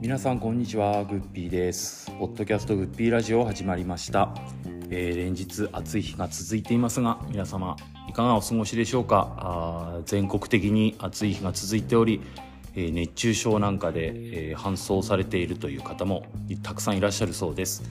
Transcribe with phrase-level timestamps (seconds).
[0.00, 2.08] 皆さんこんにちはグッピーです。
[2.20, 4.32] ポッドキャストグッピーラジオ始まりました、
[4.90, 7.76] えー、連日暑い日が続いていますが皆様
[8.08, 9.34] いかがお過ごしでしょうか？
[9.38, 12.20] あ全国的に暑い日が続いており、
[12.76, 14.12] えー、熱中症なんかで、
[14.50, 16.26] えー、搬送されているという方も
[16.62, 17.82] たくさんいらっしゃるそうです、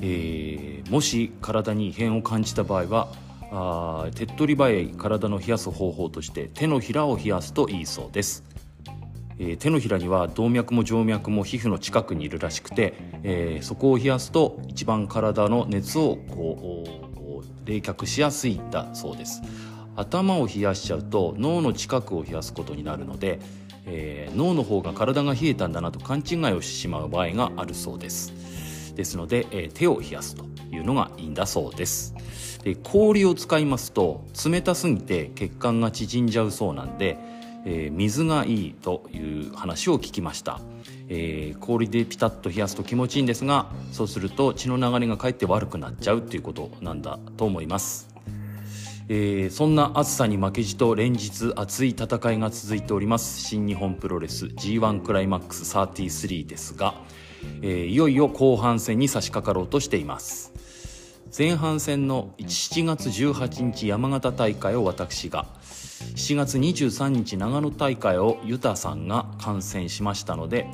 [0.00, 3.12] えー、もし体に異変を感じた場合は
[3.52, 8.44] あ手っ取り早い体の冷やす方法として手のひらを冷やすといいそうです、
[9.38, 19.42] えー、手のひらには動脈も静脈も皮膚の近くにいるらしくて、えー、そこを冷やすと一番体の熱をこう冷却しやすいんだそうです。
[19.96, 23.38] 頭を冷やしちゃうと脳の近くを冷やすことになるので、
[23.86, 28.94] えー、脳の方が体が冷えたんだなと勘違いをしてしまう場合があるそうです。
[28.94, 32.14] ですので、えー、手を冷やすというのがいいんだそうです。
[32.62, 37.16] で氷を使いますと冷たすぎて血管が縮んじゃうそうなんで、
[37.64, 40.60] えー、水がいいという話を聞きました、
[41.08, 48.10] えー、氷でピタッと冷やすと気持ちいいんですがそうすると血の流れがかえって悪くなっちゃうということなんだと思います。
[49.12, 53.40] えー、そんな暑さに負けじと連日熱い戦いが続いております。
[53.40, 56.94] 新日本プロレス G1 クライマックス33ですが、
[57.60, 60.49] えー、いよいよ後半戦に差し掛かろうとしています。
[61.36, 65.46] 前半戦の7月18日山形大会を私が
[66.16, 70.66] 7月23日長野大会をユタさんが観戦しましたので、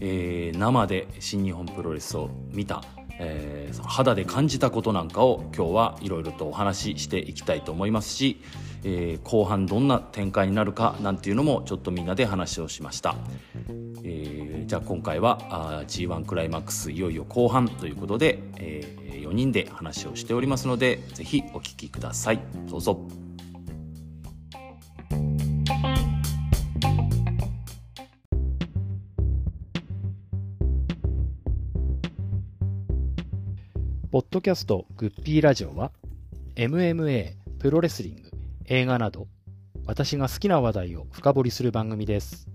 [0.00, 2.84] えー、生で新日本プロレスを見た、
[3.18, 8.42] えー、肌で感じたことなんかを今日はいろいろとお話ししていきたいと思いますし、
[8.84, 13.14] えー、後半どんな展開になるかなんていうのもちょっとみんなで話をしました、
[14.02, 22.40] えー、じゃあ今回は G1 クライマックスいよいよ後半ということで、えー4人で話をしておりますのでぜひお聞きください。
[22.68, 23.00] どうぞ。
[34.10, 35.90] ポッドキャストグッピーラジオは
[36.56, 38.31] MMA、プロレスリング、
[38.72, 39.28] 映画など
[39.84, 42.48] 私が好きな話題を深掘りする番組です。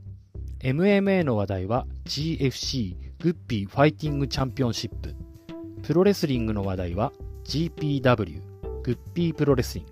[0.61, 5.13] MMA の話題は GFC グッピーファイティングチャンピオンシップ。
[5.83, 7.11] プロレスリングの話題は
[7.43, 8.41] GPW
[8.81, 9.91] グッピープロレスリング。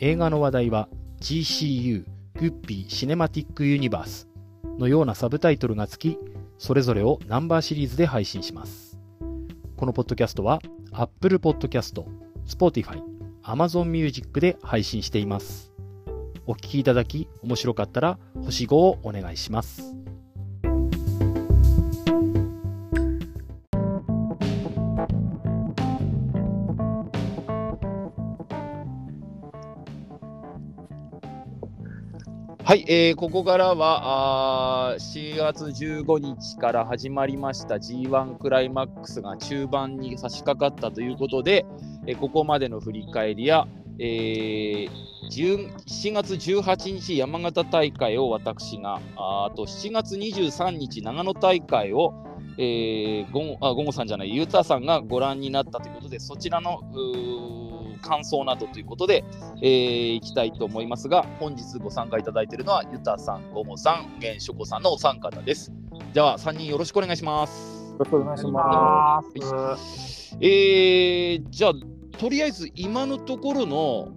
[0.00, 0.90] 映画の話題は
[1.22, 2.04] GCU
[2.38, 4.28] グッピーシネマティックユニバース
[4.78, 6.18] のようなサブタイトルがつき
[6.58, 8.98] それぞれをナンバーシリーズで配信します。
[9.78, 10.60] このポッドキャストは
[10.92, 12.04] Apple Podcast、
[12.46, 13.02] Spotify、
[13.44, 15.72] Amazon Music で配信しています。
[16.46, 20.01] お聴きいただき面白かったら星5をお願いします。
[32.64, 41.66] はい、えー、ここからはあ4月15日から始まりました G1 クライマックスが中盤に差し掛かったということで、
[42.06, 43.66] えー、ここまでの振り返りや、
[43.98, 44.88] えー、
[45.28, 52.14] 7月18日山形大会を私があと7月23日長野大会を、
[52.58, 56.80] えー、ゴあゴンさんじゃないユータさんがご覧になったということでそちらの
[58.02, 59.24] 感想などということで、
[59.62, 65.72] えー、いきたいと思いますが、本日ご参加いただいているのは、ゆたさん、ごもさん、げんしょこさんのお三方です。
[66.12, 67.92] じゃあ、3人よろしくお願いします。
[67.92, 69.22] よろしくお願いしま
[69.78, 70.36] す。
[70.40, 71.72] えー、じゃあ、
[72.18, 74.08] とりあえず今のところの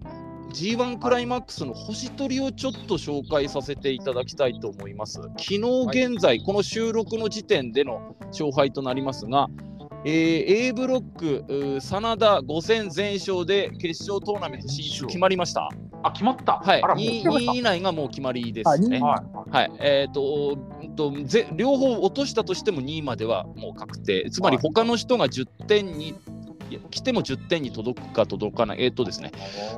[0.55, 5.21] G1 クライマックスの星取りをちょっと紹介させていただきたいと思います。
[5.37, 9.49] 昨日現在、はい、この収録の時点での勝敗となりますが、
[10.07, 15.67] えー、A ブロック、真田5戦全勝で決勝トーナメント進出決まりました。
[16.03, 16.59] あ、決まった。
[16.59, 18.99] はい、2, 2位以内がもう決まりですね。
[18.99, 20.57] はい、はい、えっ、ー、と
[20.95, 24.29] とぜ、両方落としたとしても2位まではもう確定。
[24.29, 26.13] つまり他の人が10点に、
[26.91, 28.83] 来ても10点に届くか届かない。
[28.83, 29.31] えっ、ー、とですね、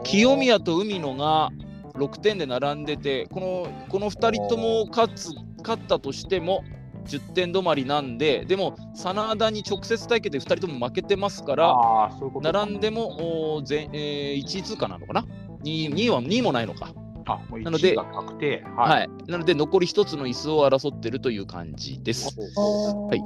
[0.04, 1.52] 清宮と海野が
[1.94, 6.66] 6点で並んでて、このこの2人とも勝つ勝ったとしても、
[7.08, 15.26] 10点止まりなんで、でも、真田に直接対決で2人とも負けてますから、うう並んでもおぜ、えー、1位通過なのかな
[15.64, 16.94] ？2, 2位は2位もないのか。
[17.30, 22.34] あなので、はい、なので残り1つの椅子を争ってるという感じです。
[22.56, 23.22] はい、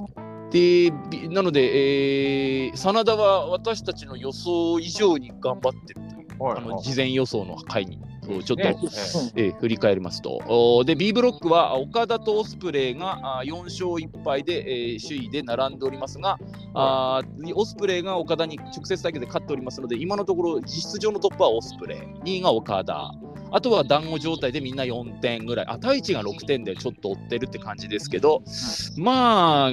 [0.51, 0.91] で
[1.29, 7.99] なので、えー、真田は私たちの予想以上に頑張ってるという、はい、あの事前予想の回に
[8.43, 8.75] ちょっと、ね。
[9.35, 10.83] えー、振り返りますと。
[10.85, 16.37] で B ブロックは岡田とオスプレイが4勝1敗で、えー、首位で並んでおりますが、
[16.73, 17.21] あ
[17.55, 21.99] オスプレイが岡田に直接対決で勝っておりますので今のところ実質上のトップはオスプレイ。
[22.23, 23.13] 2位が岡田。
[23.53, 28.43] あとは団子状態でみんな4点ぐらい、あ、太一が6点でちょっと追ってるって感じですけど、
[28.97, 29.71] まあ、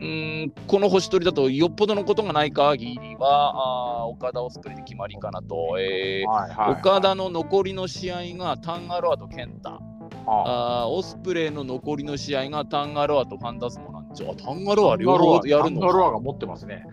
[0.00, 6.80] うんこの星取りだとよっぽどのことがない限りはあ岡田オスプレイで決まりかなと、えーはいはいはい。
[6.80, 9.80] 岡田の残りの試合がタンガロアとケンタ。
[10.26, 10.86] あ。
[10.88, 15.86] オスプレイの残りの試合がタンガロアとファンタズモなんじゃあタンガロア両方やるのか。
[15.86, 16.84] タンガロアが持ってますね。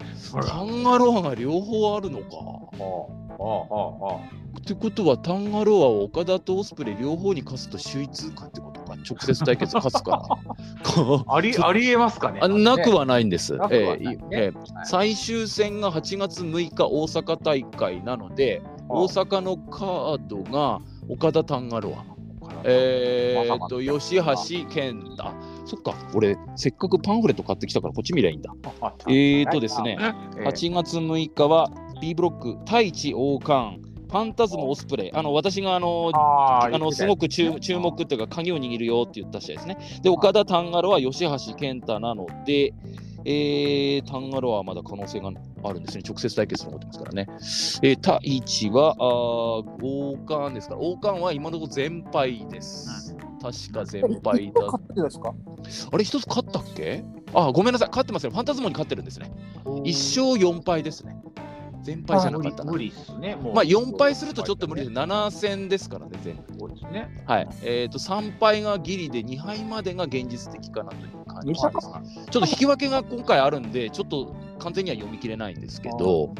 [0.47, 2.25] タンガロアが両方あるのか。
[2.79, 2.83] あ
[3.39, 4.41] あああ。
[4.59, 8.95] ってことはタンガロアを岡田とオスプレイ両方に勝つと首位通過ってことか。
[8.95, 10.37] 直接対決勝つかな
[11.27, 12.39] ありありえますかね。
[12.41, 12.99] あなくは。
[12.99, 13.53] はないんです。
[13.53, 20.79] ねえーえー最終戦が8月6日大阪大会なので、大阪のカードが
[21.09, 22.11] 岡田タンガロア。
[22.63, 25.23] えー、っと、吉橋健太。
[25.25, 25.33] あ
[25.65, 28.53] そっか、俺、せっかくパンフレット買ってきたから、こっち見りゃいいんだ。
[28.81, 33.79] あえーっとですね、えー8月6日は B ブロック、太一王冠、
[34.11, 35.11] ファンタズムオスプレイ。
[35.13, 39.77] あの、私があの、ああのすごく注注目っていうか、鍵を握るよって言った試合ですね。
[40.03, 42.73] で、岡田タンガロは吉橋健太なので、
[43.23, 45.31] えー、タンガロはまだ可能性が
[45.63, 46.03] あるんですね。
[46.05, 47.27] 直接対決残ってますからね。
[47.29, 49.05] えー、太一は、あー
[49.81, 53.15] 王冠ですから、王冠は今のところ全敗です。
[53.41, 54.65] 確か全敗だ。
[54.65, 55.33] 勝ってですか？
[55.91, 57.05] あれ、一つ勝ったっけ？
[57.33, 58.31] あ、ごめんなさい、勝ってますよ。
[58.31, 59.31] ファンタズモに勝ってるんですね。
[59.65, 61.15] 1勝4敗ですね。
[61.83, 62.77] 全敗じゃなかったな無。
[62.77, 63.35] 理っすね。
[63.35, 64.93] もうまあ4敗するとちょっと無理です。
[64.93, 66.59] 7戦ですからね、全部。
[66.59, 67.23] そうですね。
[67.25, 67.49] はい。
[67.63, 71.61] えっ、と、3敗がギリで2敗までが現実的かなという感じです。
[71.61, 76.33] ちょっと引き分けが今回あるんで、ちょっと完全には読み切れないんですけど、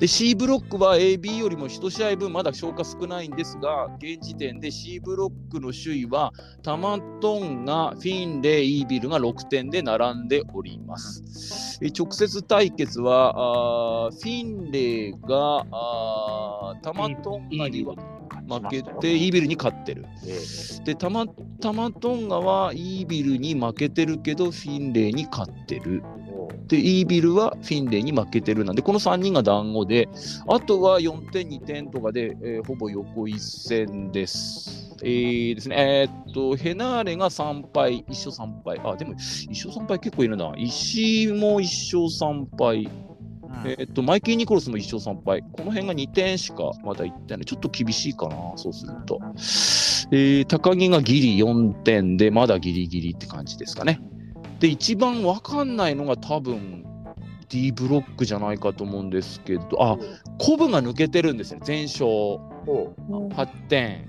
[0.00, 6.32] で C ブロックは AB よりも1試合分まだ消化少ないんですが、現時点で C ブロックの首位は
[6.62, 11.78] タマトンがフィンレイ、イービルが6点で並んでおります。
[11.82, 17.94] え直接対決はあーフィンレイがあータマトンガには
[18.48, 20.04] 負けてイービルに勝ってる。
[20.84, 21.24] でタマ
[21.60, 26.02] タマトンガはイービルに負けてるけどフィンレイに勝ってる。
[26.68, 30.08] で、イービルはフィンレイに負けてるなんで、この3人が団子で、
[30.48, 34.94] あとは4点、2点とかで、えーほぼ横一線です。
[35.02, 38.80] えーですね、えーっと、ヘナーレが3敗、1勝3敗。
[38.84, 40.54] あ、でも、1勝3敗結構いるな。
[40.56, 42.88] 石井も1勝3敗。
[43.64, 45.42] えーっと、マイキー・ニコルスも1勝3敗。
[45.52, 47.46] この辺が2点しかまだいってない。
[47.46, 49.20] ちょっと厳しいかな、そうすると。
[50.12, 54.00] えー高木がギリ4点で、まだギリギリって感じですかね。
[54.60, 56.84] で、一番わかんないのが多分
[57.48, 59.96] D ブロックじゃないかと思うんですけど、あ、
[60.38, 64.06] コブが抜けてるんですね、全勝8点。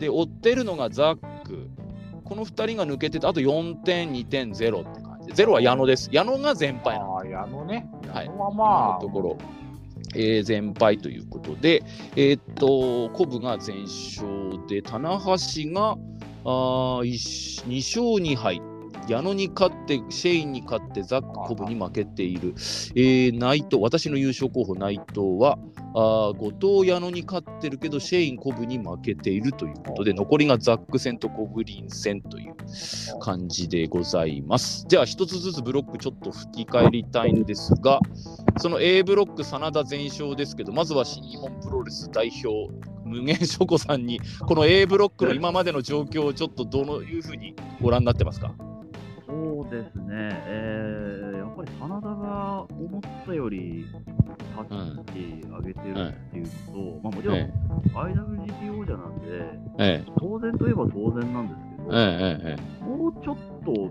[0.00, 1.68] で、追ってるのがザック。
[2.24, 5.44] この2人が抜けてて、あと4点、2点、0って感じで。
[5.44, 6.08] 0は矢野です。
[6.10, 7.86] 矢野が全敗ああ、矢野ね。
[8.12, 9.38] はい矢野は今まあ、のところ、
[10.14, 11.82] えー全敗ということで、
[12.16, 15.98] えーっと、コブが全勝で、棚橋が
[16.44, 18.62] あー一2勝2敗。
[19.08, 22.54] 矢野に勝って、シェインに勝って、ザック、コブに負けている。
[22.94, 25.58] えー内藤、私の優勝候補、内藤は、
[25.96, 32.54] あ後藤、矢野に勝ってるけど、シェイン、コブに負けているということで、残りがザック戦とコブリン戦という
[33.20, 34.86] 感じでございます。
[34.88, 38.00] じゃあ、一つずつブロックちょっと振り返りたいんですが、
[38.58, 42.72] その A ブロック、真田全勝ですけど、まずは新日本プロレス代表、
[43.04, 48.54] 無限書庫さんに、この A ブロックの今までの状況をちょっとどのいうふうにご覧になってますか？
[49.26, 53.94] そうですね、えーやっぱり真田が思ったより立
[55.12, 57.52] ち上げてるっていうのと、まあ、もちろんえ
[57.94, 59.26] IWGP 王者なんで、
[59.78, 61.84] ええ当然といえば当然なんですけど、
[62.84, 63.90] もうちょっと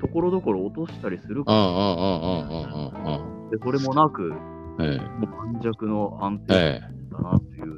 [0.00, 4.36] ところどころ落としたりするかうんうんうんうんうんうんで、それもなく、も
[4.78, 7.12] う盤石の安定ええ。
[7.12, 7.76] だなっていう。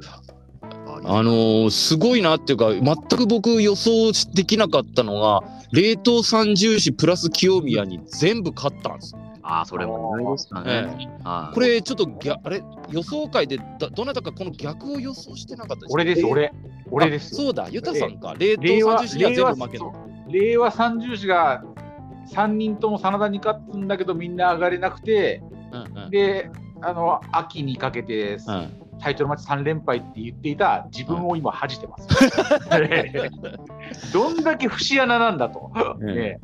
[1.03, 2.83] あのーすごいなっていうか、全
[3.17, 9.19] く僕予想できなかったのが、冷凍三重視プラス清宮に全部勝ったんですよ。
[9.43, 11.19] ああ、それも意外でしたえね。
[11.23, 12.63] はいこれちょっとぎゃあれ？
[12.89, 16.53] 予想会でだどなたかこの逆を予想してなかったですか俺です、えー俺。
[16.91, 17.35] 俺です。
[17.35, 18.33] あそうだ、ユタさんか。
[18.37, 19.85] 冷凍三重視には全部負けた。
[20.29, 21.63] 令和三重士が
[22.31, 26.49] 3人とも真田に勝つんだけどみんな上がれなくて、うんうんで、
[26.81, 32.07] あの秋にかけてうんタイトルマッチ3連敗って言っていた自分を今恥じてます。
[34.13, 35.71] どんだけ節穴なんだと。
[35.99, 36.39] うんね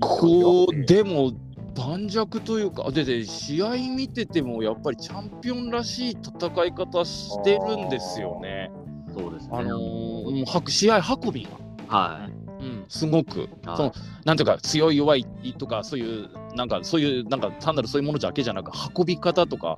[0.00, 1.32] こうでも
[1.74, 8.70] 盤石というかでで試合見ててもやっぱりチャンピオンらしい戦い方してるんですよね。
[9.16, 9.50] そうですね。
[9.52, 11.46] あのーもうは試合運び
[11.88, 12.44] が、はい。
[12.64, 13.92] うん、すごくはいその
[14.24, 15.26] なんていうか強い弱い
[15.58, 19.76] とかそういうなんかそういうなんか単なるそういうものだけじゃなく運び方とか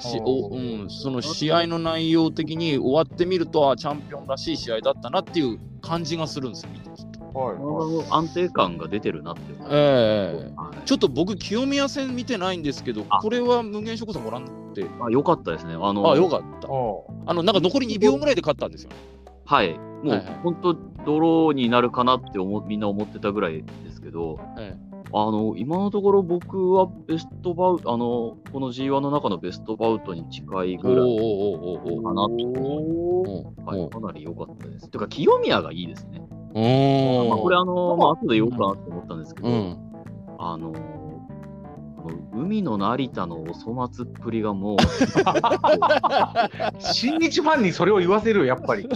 [0.00, 7.56] しおうん、その試合の内容的に終わってみるとあチャンピオンらしい試合だったなっていう感じがするんですよ見てきっとはい。
[7.56, 9.40] はい安定感が出てるなって。
[9.70, 10.52] ええ。
[10.56, 10.86] はい。
[10.86, 13.18] ちょっと僕清宮戦見てないんですけどあ。
[13.20, 14.86] これは無限諸行さんご覧になって？
[15.02, 15.74] あよかったですね。
[15.74, 16.68] あのあよかった。
[16.68, 18.96] おあのなんか残り2秒ぐらいで勝ったんですよね。
[19.44, 19.78] はい。
[19.78, 20.38] もはいうはい。
[20.42, 20.74] 本当、
[21.04, 24.76] ドローになるかなって思みんな思ってたぐらいですけど、え
[25.12, 34.90] あの今のところ僕はベストバウト、あのこの G1 の中のベストバウトに近いぐらいかなと、おはい、かなり良かったです。
[34.90, 36.22] というか、清宮がいいですね。
[36.54, 39.82] おまあ、これ、あの、まあ後で言おうかなと思ったんですけど、うん
[40.38, 40.72] あの
[42.32, 44.76] 海の成田のお粗末っぷりがもう、
[46.78, 48.88] 新日ファンにそれを言わせるよ、やっぱり。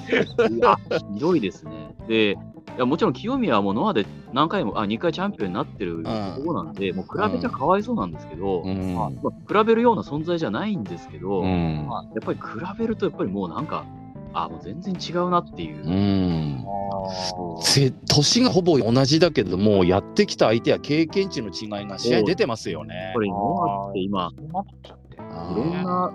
[1.14, 1.97] ひどいですね。
[2.07, 2.38] で、
[2.77, 6.11] いやもちろん清宮はもうノアで何回も、あ、2回チャンピオンになってると
[6.45, 8.95] ころなんで、もう比べちゃかわいそうなんですけど、うん。
[8.95, 11.87] まあ、比べるような存在じゃないんですけど、うん。
[11.89, 13.85] まあ、やっぱり比べると、やっぱりもうなんか、
[14.33, 15.85] あ、もう全然違うなっていう。
[15.85, 16.65] うん。
[18.09, 22.95] 年がほぼ同じだけどもうやってきた相手や経験値の違いが試合に出てますよね。
[22.95, 24.31] やっぱりノアって今。
[24.33, 26.12] いろんな、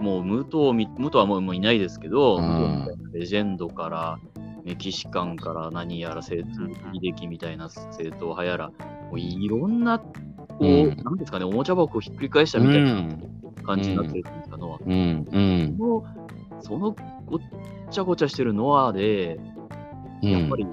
[0.00, 2.86] もう武藤み、武藤はもういないですけど、うん。
[3.12, 4.18] レジェンドから、
[4.64, 8.74] メキシカンから何やら、正統秀樹みたいな正統派やら、も
[9.14, 10.12] ういろんな、こ
[10.60, 13.08] う、うんなんですかね、おもちゃ箱をひっくり返したみたいな
[13.64, 14.84] 感じになってるんですか、ノア。
[14.84, 16.04] うんうんその、
[16.60, 16.96] その
[17.26, 17.40] ごっ
[17.90, 19.38] ちゃごちゃしてるノアで、
[20.22, 20.66] うんやっぱり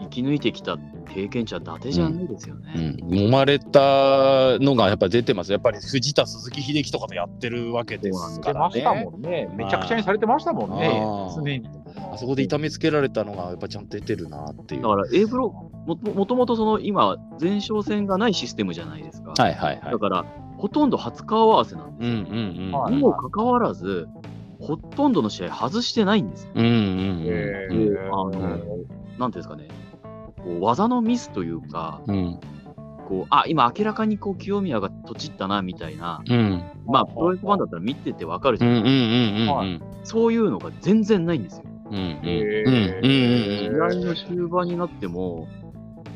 [0.00, 0.76] 生き抜いてきた
[1.14, 2.72] 経験値は伊達じゃないですよね。
[2.74, 5.52] うん、揉まれたのがやっぱり出てます。
[5.52, 8.74] やっぱり藤田、鈴木秀樹とかとやってるわけですからね。
[8.74, 9.48] 出ましたもんね。
[9.54, 10.90] めちゃくちゃにされてましたもんね
[11.36, 11.81] 常に。
[11.96, 14.86] あそこで痛めつけられたのがやっぱちゃんと出てるなっていう。
[14.86, 19.34] はだから A ブロもともともとその今、前哨戦がないシステムじゃないですか。
[19.38, 19.98] いはいはいだ。
[19.98, 20.24] から、
[20.56, 22.12] ほとんど初顔合わせなんですよ。
[22.12, 22.72] うんうんうん。
[22.72, 24.08] はいにもかかわらず、
[24.60, 26.50] ほとんどの試合外してないんですよ。
[26.54, 28.66] うんうんえうんであの、なんてい
[29.18, 29.68] うんですかね、
[30.02, 32.38] こう技のミスというか、うん
[33.08, 41.64] こうあ今明らかにこう清宮がとちったなみたいな、うんまあ、プロレスファンだったら見ててわかるじうんゃないですか、うんうんうんそういうのが全然ないんですよ。
[41.92, 43.02] うんうんへうん。
[43.02, 45.48] 試うん合の終盤になっても、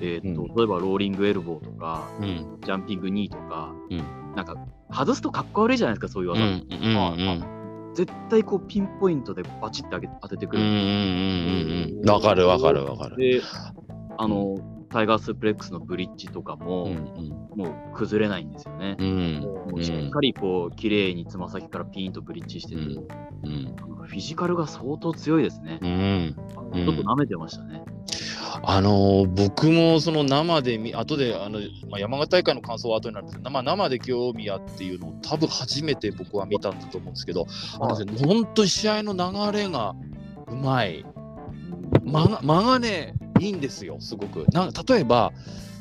[0.00, 0.54] えーっとうん。
[0.56, 2.58] 例えばローリングエルボーとか、うん。
[2.64, 4.02] ジャンピングニーとか、うん。
[4.34, 4.56] なんか
[4.92, 6.42] 外すとかっこ悪いじゃないですか、そういううん技。
[6.42, 7.94] うんうん。
[7.94, 10.58] 絶対こうピンポイントでバチッて当て当ててくう。
[10.58, 10.72] んうんる。
[10.72, 12.10] うんうん。
[12.10, 13.16] わかるわかるわかる。
[13.16, 13.40] で、
[14.18, 14.56] あの、
[14.88, 18.96] タイガースープレックスのブリッジとかも、うんもう崩れないんですよね。
[18.98, 19.40] うん。
[19.40, 22.90] もうしっかりこう、綺麗につま先からピーンとブリッジしてて、うん。
[23.44, 23.76] うん。
[24.06, 25.78] フィジカルが相当強いですね。
[25.80, 26.36] うん。
[26.74, 26.84] うん。
[26.84, 27.82] ちょっと舐めてましたね。
[28.62, 37.46] あのー僕もその生で見後であの、まあ、山形大会の感想は後になるんですけど、まあ、生で清宮っていうのを多分初めて僕は見たんだと思うんですけど、
[37.80, 39.94] あのね本当に試合の流れが
[40.48, 41.04] うまい。
[42.04, 45.32] 間が間がねいいんですよすごくなん例えば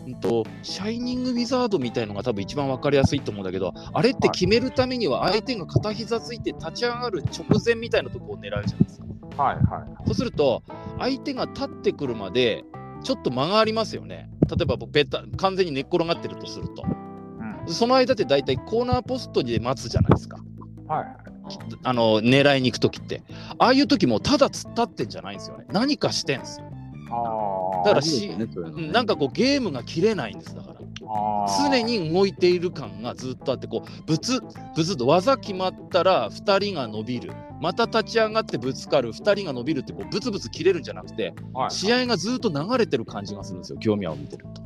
[0.05, 9.05] うんとシャイニングウィザードみたいのが多分一番分かりやすいと思うんだけどあれって決めるためには相手が片膝ついて立ち上がる直前みたいなとこを狙うじゃないですか。
[9.37, 10.05] はいはい。
[10.05, 10.63] そうすると、
[10.99, 12.63] 相手が立ってくるまで、
[13.03, 14.29] ちょっと間がありますよね。
[14.49, 16.83] 例えばベタ、完全に寝っ転がってるとすると。
[16.83, 17.05] うん
[17.67, 20.37] その間って大体コーナーポストで待つじゃないですか。
[20.87, 21.05] はい
[21.83, 23.23] あの狙いに行くときって。
[23.57, 25.65] ああいうときもただ突っ立ってんじゃないんですよね。
[25.71, 26.64] 何かしてんですよ。
[27.15, 28.51] あだからいいですよね、ね。
[28.55, 30.79] うんなんかこうゲームが切れないんですだから。
[31.07, 34.41] あ常に動いている感がずっとあってこうぶつ
[34.75, 37.31] ぶつと技決まったら2人が伸びる。
[37.61, 39.13] また立ち上がってぶつかる。
[39.13, 41.71] 2人が伸びるってこうブツブツ切れるんじゃなくてはい。
[41.71, 44.61] 試合がずっと流れてる感じがするんですよ興味を見てると。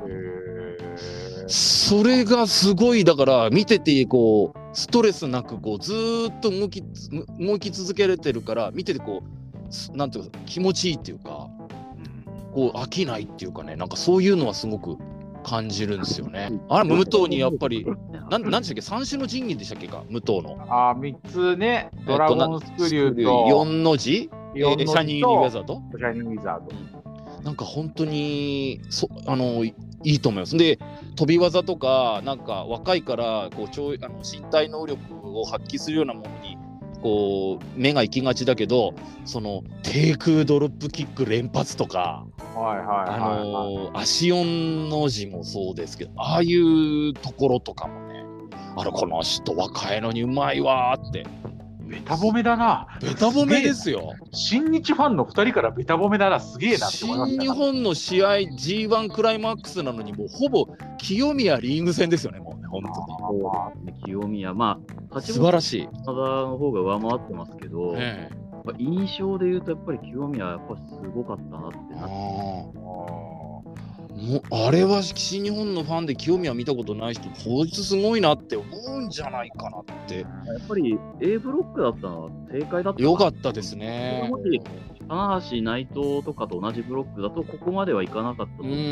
[1.48, 11.50] それがすごいだから見ててこうストレスなくこうずーっと動きつ動き続けれてるから見ててこうすなんていうか気持ちいいっていうか
[12.54, 14.98] こう飽きないっていうかねなんかそういうのはすごく
[15.44, 16.52] 感じるんですよね。
[16.70, 17.86] あれ無糖にやっぱり
[18.30, 18.82] なんなんでしたっけ？
[18.82, 20.04] 三種の神器でしたっけか？
[20.10, 20.58] 無糖の。
[20.70, 24.92] あー、3つね、ドラゴンスクリューと、4の字、え四の字と。
[24.92, 27.42] ーシャニーウェザーとシャイニングウィザード。
[27.44, 30.58] なんか本当にそあのいいいと思います。
[30.58, 30.78] で
[31.16, 35.02] 飛び技とかなんか若いからこう超あの身体能力
[35.40, 36.58] を発揮するようなものに
[37.02, 38.94] こう目が行きがちだけど
[39.26, 42.26] その低空ドロップキック連発とか、
[42.56, 43.52] はいはいあはいはい。
[43.92, 48.24] の足音の字もそうですけどああいうところとかもね
[48.76, 51.26] あのこの人若いのにうまいわーって
[51.90, 52.88] ベタ褒めだな。
[53.02, 54.14] ベタ褒めですよ。
[54.32, 57.44] 新日ファンの2人からベタ褒めだな、すげえなって思いまし新た。
[57.46, 60.68] 日本の試合 G1 クライマックスなのにもうほぼ
[61.00, 62.40] 清宮リーグ戦ですよね
[62.70, 63.94] 本当に。
[64.04, 65.88] 清宮、まあ、勝素晴らしい。
[65.88, 73.29] 真田の方が上回ってますけど、えやっぱ印象で言うと、やっぱり清宮はやっぱすごかったなってなって、
[74.20, 80.20] もうあれは新日本のファンで清宮見たことない人、こいつすごいなって思うんじゃないかなって。
[80.20, 80.28] やっ
[80.68, 84.28] ぱり A ブロックだったのは正解だったよかったですね。
[84.30, 84.62] もし
[85.08, 88.74] 棚橋、内藤とかと同じブロックだと、ここまではいかなかったと思う。
[88.74, 88.90] うんうんうん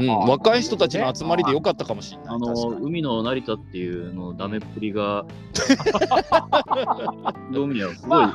[0.00, 0.28] うんうん。
[0.28, 2.26] 若い人たちの集まりでよかったかもしれない。
[2.34, 5.24] あの海の成田っていうのダメっぷりが、
[7.52, 8.34] 清宮はすごい、ま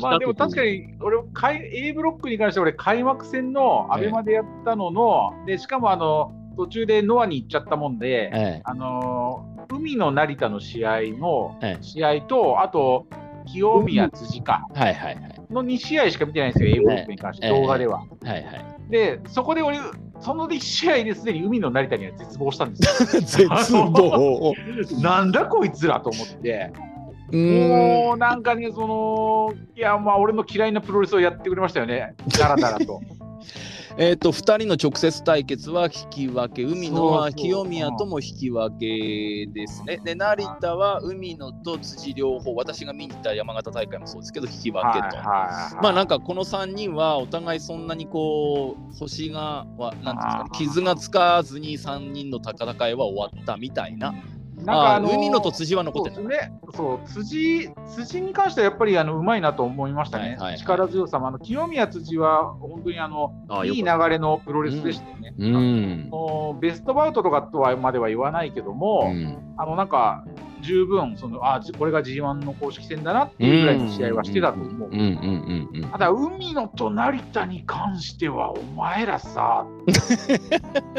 [0.00, 13.06] まあでも確かに、俺、開 A ブロックに関しては、俺、開幕戦のアベマでやったのの、でしかもあの途中でノアに行っちゃったもんで、えあのー海の成田の試合のええ試合と、あと、
[13.46, 15.34] 清宮辻かえはいはいはい。
[15.50, 17.98] の2試合しか見てないんですよ、A ブロックに関して、ええ動画では。
[17.98, 18.44] はいはい。
[18.90, 19.78] で、そこで俺、
[20.20, 23.20] その1試合ですでに海の成田には絶望したんですよ。
[23.20, 24.54] 絶望。
[25.02, 26.72] なんだこいつらと思って。
[27.32, 33.00] もうなんかね、その、いや、まあ、俺の嫌いなプロレスをやってくれましたよね、だらだらと。
[34.00, 40.00] えっと、2人の直接対決は引き分け、海野は清宮とも引き分けですね。
[40.04, 45.16] で、成田は海野と辻両方、私が見に行った山形大会もそうですけど、引き分けと。
[45.16, 50.22] まあなんかこの3人はお互いそんなにこう星がはなんて
[50.62, 54.14] いうんですかね傷がつかずに3人の戦いは終わったみたいな。
[54.62, 60.58] あなんかあのー海野と辻は残ってるね、そう辻辻に関してはやっぱりあのうまいなと思いましたね、はいはいはい。
[60.58, 65.34] 力強さも、あの清宮辻は本当にあのあいい流れのプロレスでしたよね。
[65.38, 66.08] うん。
[66.12, 69.54] あのベストバウトとかとはまでは言わないけども、うん。
[69.56, 70.24] あのなんか
[70.62, 74.90] 十分そのあじこれが G1 の公式戦だなっていうぐらいの試合はしてたと思う。
[75.92, 79.66] ただ海野と成田に関してはお前らさ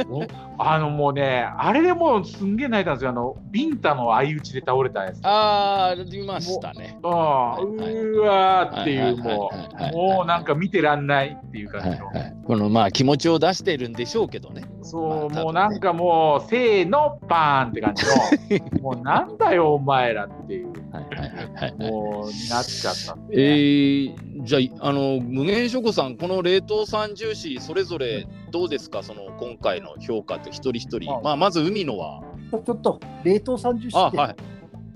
[0.10, 0.26] お
[0.58, 5.20] あのもうねあれでもうすんげえ泣いたんですよあのビンタの相打ちで倒れたやつ。
[5.24, 6.98] あー、見ましたね。
[7.04, 9.52] あうーわーっていう、も
[9.94, 12.08] う、もうなんか見てらんないっていう感じの。
[12.08, 14.64] はいはい、このまあ気持ちを出してるんでしょうけどね。
[14.82, 21.92] そう、まあもうなんかもう、せーの、バーンって感じの、 もうなんだよ、お前らっていう、はいはいはいはいはい。
[21.92, 31.12] もう、なっちゃったんで、えー、じゃあ、あの無限書庫さん、この冷凍三重視、それぞれどうですか、その今回の評価って一人一人。
[31.14, 32.22] あまあ、まず海野は。
[32.52, 33.98] ちょちょっと、冷凍30して。
[33.98, 34.36] あ、はい。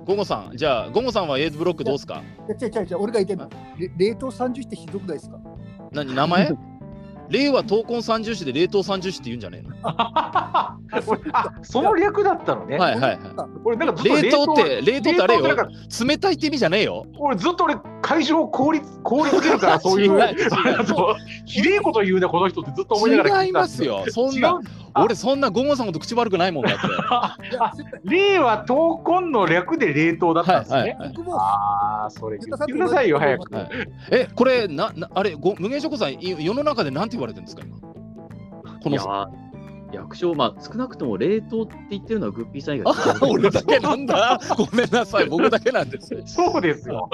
[0.06, 2.22] ゴゴさん、じゃあ、ゴゴさんは A ブロックどうですか？
[2.48, 3.50] いや違う違う違う、俺が言いたいの
[3.98, 5.40] 冷凍30してひどくないですか？
[5.92, 6.52] 何、名前？
[7.30, 9.74] 令和闘魂三重視で冷凍三重視って言うんじゃねえの？
[11.08, 12.78] 俺 あその略だったのね。
[12.78, 13.20] はいはいはい。
[13.64, 15.42] 俺、なんか冷凍って、冷凍ってあれよ
[16.08, 17.06] 冷たいって意味じゃねえよ。
[17.18, 20.20] 俺、ずっと俺、会場を凍り 凍りつけるから、そういう、
[21.46, 23.52] ひでえこと言うね、この人ってずっと思いながら聞違い。
[23.52, 24.04] ますよ。
[24.10, 24.60] そんな、あ
[24.96, 26.82] 俺そんなゴゴさんこと口悪くないもんだって。
[27.10, 27.38] あ
[28.04, 30.80] 令和闘魂の略で冷凍だったんですね。
[30.80, 33.56] はいはいはいああ、それ言ってくださいよ、早く。
[33.56, 33.70] はい
[34.12, 37.78] え、これ、な、なあれ、ご無限書庫さん、い世の中でなんて言われてるんですか、今？
[38.84, 39.28] このいや
[39.94, 44.40] 役所、まあ、少なくとも冷凍って言ってるのはグッピーさん以外あ俺だけなんだ。
[44.58, 46.10] ごめんなさい、僕だけなんです。
[46.26, 47.10] そうですよ。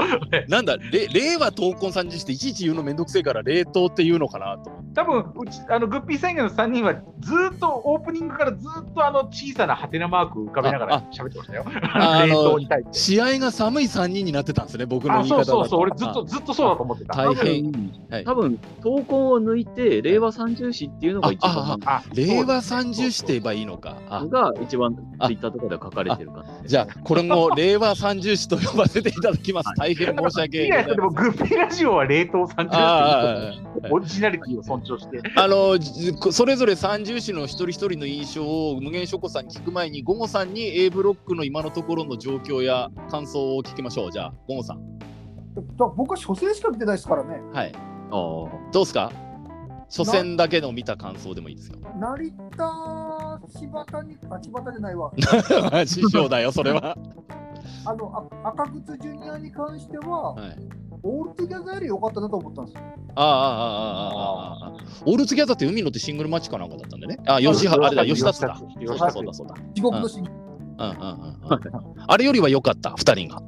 [0.47, 4.71] なんだ、れ令和闘魂さんにしていちいち言うのめんどくせえから冷凍って言うのかなと。
[4.93, 11.65] 多分うちあのグッピー宣言の3人はずーっとオープニングからずーっとあの小さなハテナマーク浮かべながあら喋ってましたよ。
[11.93, 12.93] あ 冷の凍に対して。
[12.93, 17.15] 試合が寒い3人になってたんですね、僕のあ、言い方だとそうそうそう、俺ずっとずっとそうだと思ってた。
[17.15, 17.71] 大変。
[18.09, 23.97] はい多分闘魂を抜いて、令和三重視っていうのが一あ番あ令和三重視って言えばいいのか。
[24.09, 29.69] あが一番あツイッターとかでは書かれてる感じですじゃあ、これも令和三重視と呼ばせていただきます。
[29.77, 35.21] 大変申し訳いや、でもグッピーラジオは冷凍30あってオリジナリティを尊重して。
[35.35, 44.11] あのじそれぞれ三重視の一人一人の印象を無限書庫さんに聞く前に、ゴゴさんに A ブロックの今のところの状況や感想を聞きましょう。
[44.11, 44.99] じゃあ、ゴゴさん。
[44.99, 47.41] だ僕は初戦しか見てないですからね。
[47.53, 47.71] はい。
[47.75, 49.11] あどうですか？
[49.91, 51.75] 初戦だけの見た感想でもいいですよ。
[51.99, 55.11] 成田、柴田に、あ、柴田じゃないわ。
[55.87, 56.95] 師匠だよ、それは。
[57.85, 60.57] あの、あ赤靴ジュニアに関しては、はい、
[61.03, 62.83] オールトギャザーより良かったなと思ったんですよ。
[63.15, 64.73] ああ、ああ、ああ、ああ。
[65.05, 67.17] オールトギャザーって海のってシングルマッチかなんかだったんでね。
[67.25, 68.61] ああ、吉原、あれだ、吉達だ。
[68.79, 69.55] 吉田そうだ、そうだ。
[69.73, 70.25] 地獄のシン。
[70.79, 73.41] うんうんうんうん、あれよりは良かった、2人が。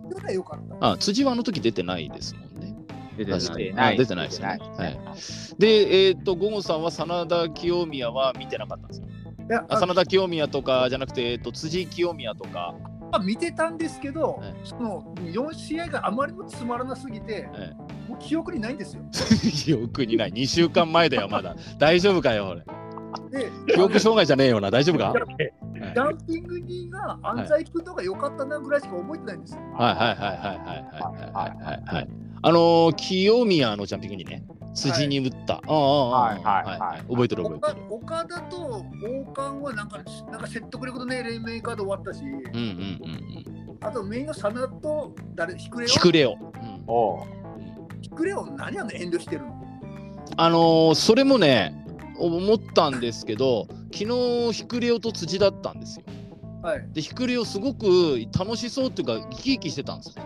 [0.81, 2.75] あ辻はあの時出てないですもんね。
[3.17, 3.31] 出て
[3.73, 3.97] ない。
[3.97, 4.47] 出てないですね。
[4.47, 4.99] はい、
[5.57, 9.07] で、えっ、と、ゴゴさんは真田清宮は見てなかったんですよ。
[9.69, 12.75] 真田清宮とかじゃなくて、えっ、と辻清宮とか、
[13.11, 17.73] あ見てたんですけど、はいその4試合があまりにもつまらなすぎて、え
[18.09, 19.03] もう記憶にないんですよ。
[19.11, 20.31] 記憶にない。
[20.31, 21.55] 2週間前だよ、まだ。
[21.77, 22.63] 大丈夫かよ、俺。
[23.31, 25.11] で、記憶障害じゃねえよな、 大丈夫か？
[25.11, 29.61] いやはいジャンピング人が安西君とか良かったなぐらいしか覚えてないんですよ。
[29.77, 32.07] はいはいはいはいはいはいはいはいはい。
[32.43, 35.55] あのー、清宮のジャンピングにね、辻に打った。
[35.55, 37.81] ああああはいはいはいはい覚えてる覚えて岡る。
[37.89, 39.99] 岡田と王冠はなんか
[40.31, 42.51] なんか説得力のね、レイメーカーで終わったし、うんうんうん
[43.69, 43.77] うん。
[43.81, 45.87] あとメインのサナと誰、ヒクレオ？
[45.87, 46.31] ヒクレオ。
[46.31, 47.27] うんおう
[48.01, 49.61] ヒクレオ何あの遠慮してるの？
[50.37, 51.85] あのー、それもね、
[52.17, 56.05] 思ったんですけど、昨日ヒクレオと辻だったんですよ。
[56.63, 56.87] はい。
[56.93, 60.23] で、ヒクレオすごく楽しそうっていうか、生き生きしてたんですね。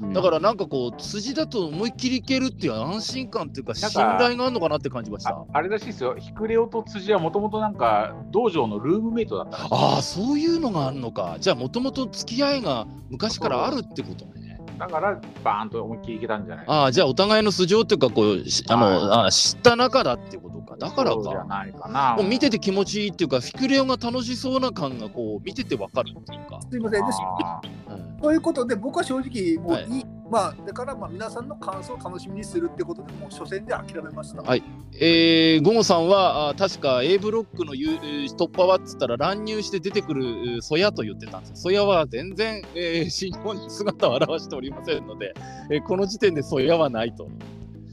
[0.00, 5.30] うんだからなんかこう、辻だと思いっきりいけるっていう安心感っていうか、信頼があるのかなって感じました。
[5.30, 11.36] ああれらしいですよ、ヒクレオと辻はもともとなんか道場のルームメイトだったああ、そういうのがあるのか。
[11.40, 14.43] じゃあ、もともと付き合いが昔からあるってことね。
[14.78, 16.64] だからバーンと思いっきりいけたんじゃない？
[16.68, 20.76] ああ、じゃあ、お互いの素性っていうか、こう、しあの、あ知った仲だっていうことか。
[20.76, 21.14] だからか。
[21.16, 22.16] そうじゃないかな。
[22.16, 26.60] もう見てて気持ちいいっていうか、フィクレオが楽しそうな感が、こう、見ててわかるっていうか。
[26.68, 27.06] すいません。
[27.06, 27.60] であ
[27.94, 34.42] うんということで、僕は正直、もういい、はいまあ、だからまあ皆さんの感想を楽しみにするってことで、もう初戦で諦めました。
[34.42, 34.62] はい
[34.98, 41.56] えー、ゴンさんは、あ確か A ブロックの突破はっつったら、乱入して出てくるえーソヤと言ってたんですよ。
[41.56, 45.34] ソヤは全然、えー、新日本に姿を現しておりませんので、
[45.70, 47.28] えーこの時点でソヤはないと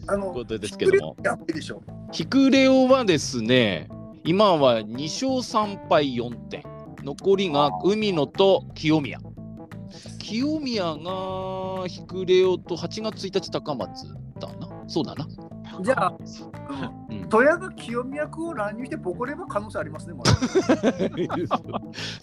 [0.08, 1.18] あの、ことですけども。
[1.24, 1.82] やってでしょ。
[2.12, 3.90] ヒクレオはですね、
[4.24, 6.64] 今は2勝3敗4点。
[7.04, 9.20] 残りが海野と清宮。
[10.32, 14.08] 清宮がヒクレオと8月1日高松
[14.40, 14.84] だな。
[14.88, 15.28] そうだな。
[15.82, 16.14] じゃあ、
[17.10, 20.26] うん戸谷が清宮君を乱入してボコれば可能性ありますね、も う。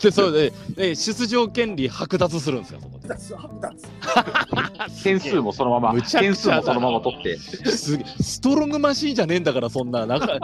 [0.03, 3.09] で、そうで、で出場権利剥奪するんですよ、そこで。
[5.03, 7.37] 点数もそのまま、むち点数もそのまま取って。
[7.39, 10.39] すストロングマシーンじゃねえんだから、そんな、なんか、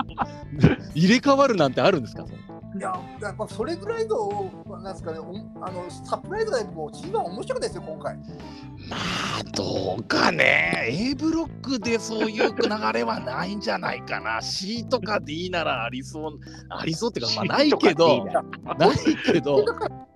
[0.94, 2.26] 入れ替わるなんてあるんですか
[2.76, 5.32] いや、やっぱそれぐらいの、なんですかね、お
[5.64, 8.16] あのサプライズがもう一番面白かったですよ、今回。
[8.16, 10.88] まあ、どうかね。
[10.90, 14.42] A ブロックでそういう流れはないんじゃないかな。
[14.42, 18.42] C とか D ならありそう、ありそうっていうか、まあ、ないけど、な
[18.86, 19.64] いけど、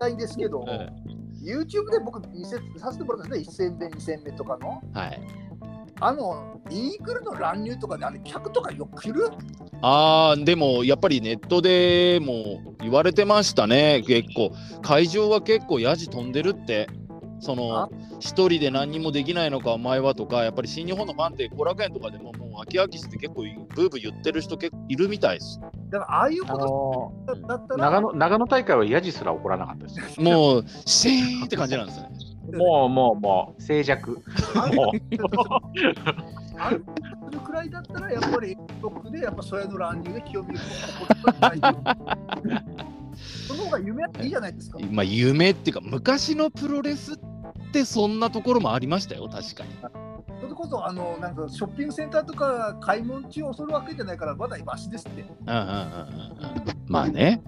[0.00, 4.82] ないんですけど、うん YouTube で僕見せさせてもらったんですね、1戦目、2戦目とかの。
[4.92, 5.20] はい。
[6.00, 9.30] あの、イーグルの乱入とかで、あれ、客とかよく来る？
[9.82, 14.52] ああ、でもやっぱりネットでも言われてましたね、結構。
[14.82, 16.88] 会場は結構ヤジ飛んでるって。
[17.40, 17.88] そのあ？
[18.18, 23.44] 一人で何にもできないのかお前はとかやっぱり新日本のファンって後楽園とかでももう飽き飽きして結構
[23.76, 25.60] ブーブー言ってる人結構いるみたいです。
[25.90, 30.04] だから、ああいうあこのとだったら、長野長野大会はヤジすら起こらなかったですよ。
[30.20, 32.10] もうシーンって感じなんですよね。
[32.56, 34.10] もうもうもう静寂。
[34.10, 34.92] も
[36.58, 36.84] ある
[37.40, 42.88] くらいだったら、やっぱり、ロックで、やっぱ、それの乱入で清宮君を心に大丈夫
[43.48, 44.78] その方が夢いいじゃないですか。
[44.90, 47.16] まあ夢っていうか昔のプロレスっ
[47.72, 49.70] てそんなところもありましたよ確かに。
[50.40, 55.22] それこそ、あの、なんか、ショッピングセンターとか、買い物中を恐るわけじゃないから、まだマシですって。
[55.22, 55.84] うんうんうんうんうん。
[56.86, 57.42] まあね。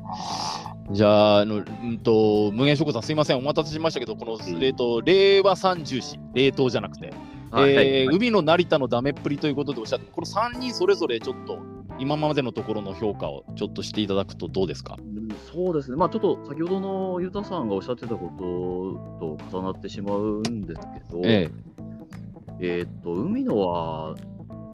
[0.91, 7.13] じゃあ、あのうんと、無限諸子さん、すいません、お待たせしましたけど、この、えーと令和三重視、冷凍じゃなくて、
[7.51, 7.73] はい。
[7.75, 11.59] えー海の成田のダメっぷりということでおっしゃって、この3人それぞれちょっと、
[11.99, 14.97] 今までのところの評価をちょっとしていただくとどうですか？
[14.99, 15.21] うん
[15.53, 18.31] そうですね、まあちょっと先ほどのユタさんがおっしゃってたこ
[19.19, 24.15] とと重なってしまうんですけど、ええーっと、海野は、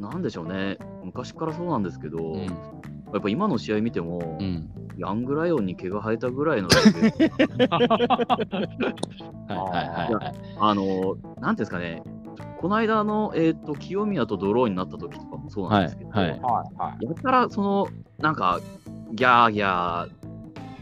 [0.01, 2.44] なんでしょうね、昔からそうなんですけど、うん。
[2.44, 4.68] やっぱ今の試合見ても、うん。
[4.99, 6.75] ヤングライオンに毛が生えたぐらいのレ
[7.18, 7.31] ベル。
[9.49, 10.35] はいはいはいはい。
[10.59, 12.03] あの、なんていうんですかね、
[12.59, 16.35] この間の、えーっと清宮とドローになった時とかもそうなんですけど、はいは
[17.01, 17.05] い。
[17.05, 18.61] やったら、その、なんか、
[19.12, 20.11] ギャーギャー、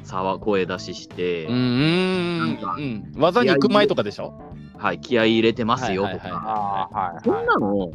[0.04, 3.12] 騒声出しして、うんうんなんかうん。
[3.16, 4.34] 技に行く前とかでしょ？
[4.76, 6.88] はい、気合い入れてますよとか、
[7.24, 7.90] そはいんなの、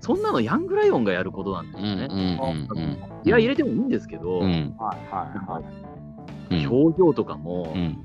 [0.00, 2.08] そんなのヤングライオンがやることなんですよね。
[3.24, 4.40] 気合い入れてもいいんですけど、
[6.50, 8.04] 表情とかも、うん。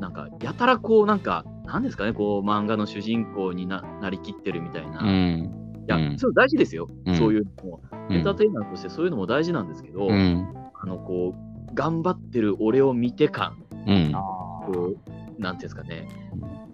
[0.00, 5.00] なんか、やたらこう、なんか、なんですかね、こう、漫画の主人公にななりきってるみたいな。
[5.02, 6.18] ういんや、うん。
[6.18, 7.16] それ大事ですよ、うん。
[7.16, 7.80] そういうのも。
[8.08, 8.16] うん。
[8.16, 10.46] エンターテイナーとしてそういうのも大事なんですけど、うん。
[10.80, 14.12] あの、こう、頑張ってる俺を見て感、うん。
[14.14, 14.20] あ
[14.66, 14.96] こう、
[15.38, 16.08] なんていうんですかね、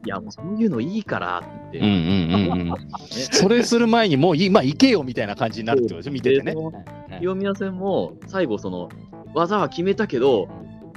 [0.05, 1.79] いや、もうそういうのいいからって。
[1.79, 2.75] うんうんうんうん。
[3.09, 6.55] それする前にもう今行けよみたいな感じになるってことでしょ見ててね。
[7.21, 8.89] 清宮戦も最後その
[9.35, 10.49] 技は決めたけど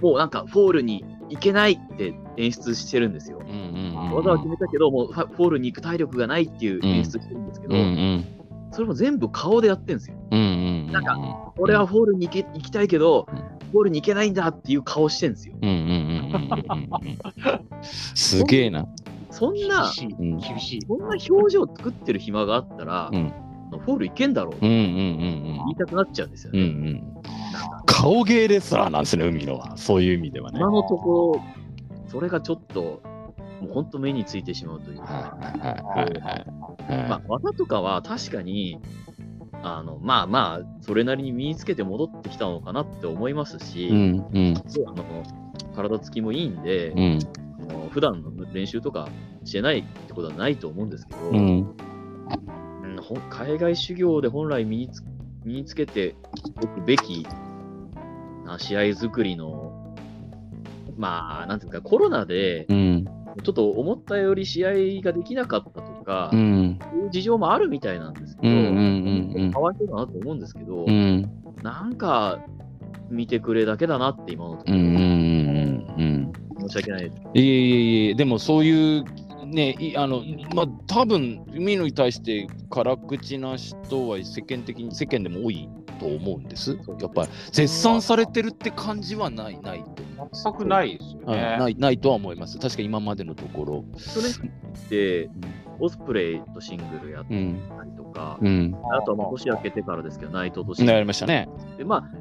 [0.01, 3.39] もうなんかフォールに行けないって演出してるんですよ。
[3.41, 8.25] うんうんうん技は決めたけどもうフォールに行く体力がないっていう演出してるんですけど、うんうん。
[8.71, 10.17] それも全部顔でやってるんですよ。
[10.32, 11.17] うんうんなんか
[11.58, 13.27] 俺はフォールに行きたいけど、
[13.71, 15.56] フォールに行けないんだっていう顔してるんですよ。
[15.62, 16.16] うんうんうん
[17.81, 18.87] すげえな。
[19.31, 19.85] そんな。
[19.85, 23.33] そんな表情作ってる暇があったら、うん
[23.69, 26.91] フォールいけんだろうって言いたくなっちゃうんですようんうんうね。
[26.93, 27.03] ん。
[27.85, 29.75] 顔芸レスラーなんですね、海野は。
[29.75, 30.59] そういう意味ではね。
[30.59, 31.43] 今のところ、
[32.07, 33.01] それがちょっと、
[33.61, 35.37] もう本当目についてしまうというか。
[36.89, 38.79] まあ、技とかは確かに、
[39.63, 44.53] あのまあまあ、それなりに身につけて戻ってきたのかなって思いますし、うんうん
[44.85, 45.03] あの
[45.76, 47.20] 体つきもいいんで、うん。
[47.89, 49.08] 普段の練習とか
[49.43, 51.76] してないってことはないと思うんですけど、うん。
[53.30, 55.04] 海外修行で本来身につ
[55.46, 56.15] 身につけて
[56.62, 57.26] おくべき
[58.46, 59.96] な試合作りの、
[60.98, 63.06] まあ、なんていうか、コロナでうん。
[63.43, 64.72] ちょっと思ったより試合
[65.04, 66.80] ができなかったとか、うん。
[66.82, 71.30] そういう事情もあるみたいなんですけど、かわいそうだなと思うんですけど、うん。
[71.62, 72.39] なんか
[73.10, 77.22] 見てくれだけだなって今のところ、うんうんうん申し訳ないです。
[77.34, 79.06] いえいえいえ、でもそういう、
[79.46, 86.78] ね、いあの、まあ、多分海野に対して辛口な人は世間的に、世間でも多いと思うんです。
[87.00, 90.04] やっぱり、絶賛されてるって感じはない、ないと。
[90.34, 91.58] 全くないですようんね。
[91.58, 92.58] ないないとは思います。
[92.60, 93.86] 確か今までのところ。
[93.98, 94.28] それ
[94.89, 95.30] で、
[95.80, 97.62] オスプレイとシングルやっうん。
[97.78, 98.76] たりとか、うん。
[98.91, 101.48] あとはまあ年明けてからですけど、内藤とシングルやりましたね。
[101.78, 102.12] で、まあ、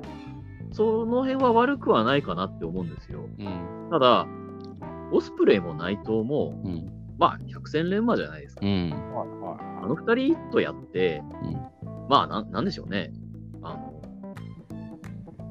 [0.77, 3.27] その辺は悪くはないかなって思うんですよ。
[3.39, 3.89] うん。
[3.91, 4.27] ただ、
[5.11, 6.93] オスプレイも内藤も、うん。
[7.19, 8.67] まあ、百戦錬磨じゃないですか。
[8.67, 8.91] うん。
[8.91, 11.57] はあの二人とやって、うん
[12.11, 13.11] まあなん、なんでしょうね。
[13.63, 14.03] あの、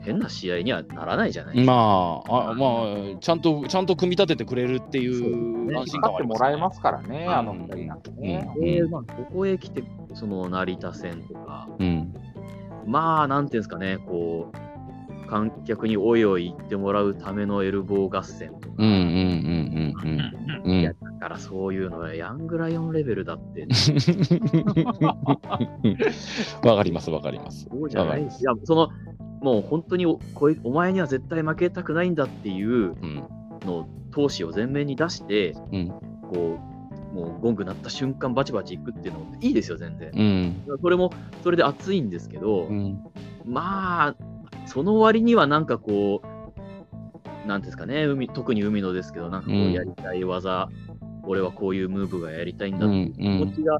[0.01, 1.73] 変な試合にはならないじゃないですか。
[1.73, 2.65] まあ、あま
[3.15, 5.89] あ、ちゃんと、ちゃんと組み立ててくれるっていう安い。
[5.89, 6.61] 心勝ってもらえ感はありますね。
[6.61, 8.47] ますからね、うんあの二人なんてね。
[8.61, 9.83] で、まあ、ここへ来て、
[10.13, 12.13] その成田戦とか、うん。
[12.85, 14.74] まあ、なんていうんですかね、こう、
[15.25, 20.31] 観客においおい言ってもらうためのエルボー合戦とか、うんうんうんうん
[20.65, 20.71] うん。
[20.81, 23.67] いや、だからそういうのはヤングライオンレベルだって、
[26.67, 27.67] わかりますわかります。
[27.69, 28.29] そうじゃないいや、
[28.63, 28.89] その、
[29.41, 32.73] もう本当におこいお前には絶対負けたくないんだっていうう
[33.05, 33.23] ん。
[33.65, 35.89] の闘志を前面に出して、うん
[36.31, 36.59] こ
[37.13, 40.11] う、もうゴング鳴った瞬間バチバチいくっていうのもいいですよ、全然。
[40.13, 40.79] うん。
[40.81, 41.11] それも、
[41.43, 42.99] それで熱いんですけど、うん。
[43.45, 44.15] まあ、
[44.65, 50.69] その割にはなんかこう、なんですかね、海特に海のですけど、なんかこうんうやりたい技、
[51.23, 53.39] 俺はこういうムーブがやりたいんだうっていう気ん。
[53.39, 53.79] 持ちが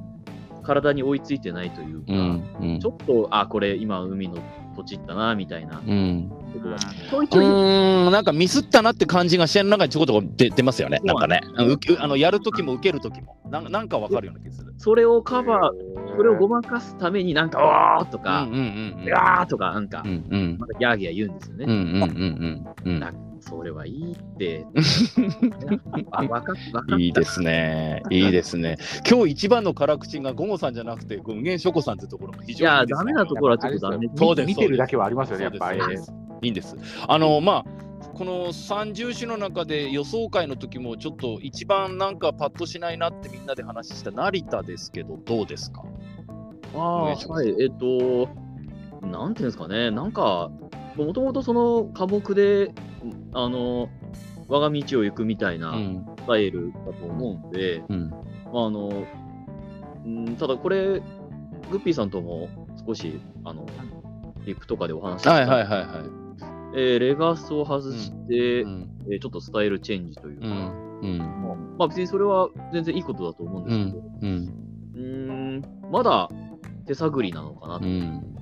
[0.63, 2.43] 体に追いついてないというか、うん。
[2.61, 4.37] うんちょっと、あ、これ今海の
[4.75, 6.31] 土地ったな、みたいなうん。
[6.55, 11.01] うん、なんかミスったなって感じが試合の中にちょこちょこ出出ますよね。
[11.03, 11.41] なんかね
[11.99, 14.73] あのやるときも受けるときも、なんなんかわかるような気がする。
[14.77, 18.47] それをカバー、それをごまかすためになんか、おーとか、う
[19.09, 21.65] わーとか、なんかう、んうんまたギャーギャー言うんですよね。
[21.67, 24.65] うんうんうんうんだそれはいいって。
[26.97, 28.01] いいですね。
[28.09, 28.77] いいですね。
[29.07, 32.97] 今日一番の辛口がゴゴさんじゃなくて、無限ショコさんってところも非いや、常にいいですね。
[32.97, 34.09] ダメなところはちょっとダメ。
[34.15, 35.79] そうです見てるだけはありますよね、やっぱり。
[36.41, 36.75] いいんです。
[37.07, 37.84] あの、まあ、
[38.15, 45.83] この三重視の中で予想会の時もちょっと一番なんかパッとしないなってみんなで話した成田ですけど、どうですか？
[46.73, 48.29] あはい、えっと、
[49.05, 50.49] なんていうんですかね、なんか、
[50.95, 52.73] もともとその科目で、
[53.33, 53.89] あの、
[54.47, 56.05] 我が道を行くみたいなうん。
[56.17, 58.09] スタイルだと思うんで、うん。
[58.09, 58.17] ま
[58.61, 59.05] あ、あの、
[60.05, 61.01] うんただこれ、
[61.69, 62.47] グッピーさんとも
[62.87, 63.65] 少し、あの、
[64.45, 66.24] リップとかでお話ししたはいはいはいはい。
[66.75, 68.89] えーレガスを外して、うん。
[69.11, 70.99] えーちょっとスタイルチェンジというか、うん。
[71.01, 71.17] うん。
[71.77, 74.53] まあ別にそれは全然いいことだと思うんですけど、うん。
[74.93, 76.29] うーん、まだ
[76.85, 77.85] 手探りなのかなと。
[77.85, 78.35] うん。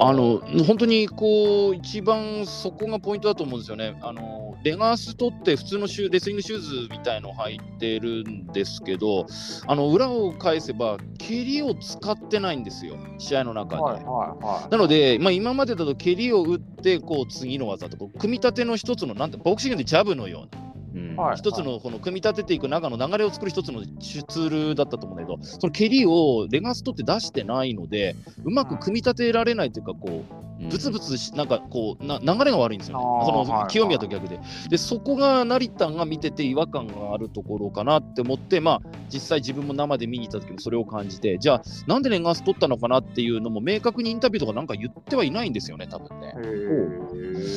[0.00, 3.96] あの本当にこう一番そこがポイントだと思うんですよね。
[4.02, 9.26] あのレガース取って普通のシューレスリングシューズみたいの履いてるんですけど、
[9.66, 13.82] あの裏を返せば蹴りを使ってないんですよ、試合の中で。
[13.82, 14.70] はいはいはい。
[14.70, 20.75] なので、まあ、今までだと蹴りを打ってこう次の技とか組み立ての一つのなんてボクシングでジャブのようなうん
[21.16, 33.04] はい一つのこの組み立てていく中の流れを作る一つのツールだったと思うんだけど、その蹴りをレガストって出してないので、うまく組み立てられないというか、こう、ブツブツし、なんかこうな、流れが悪いんですよね。
[33.26, 34.40] その清宮と逆で。
[34.70, 46.34] で、そこが成田が見てて違和感があるところかなって思って、まあ、実際自分も生で見に行った時もそれを感じて、じゃあ、なんでレガス取ったのかなっていうのも明確にインタビューとかなんか言ってはいないんですよね、多分ね。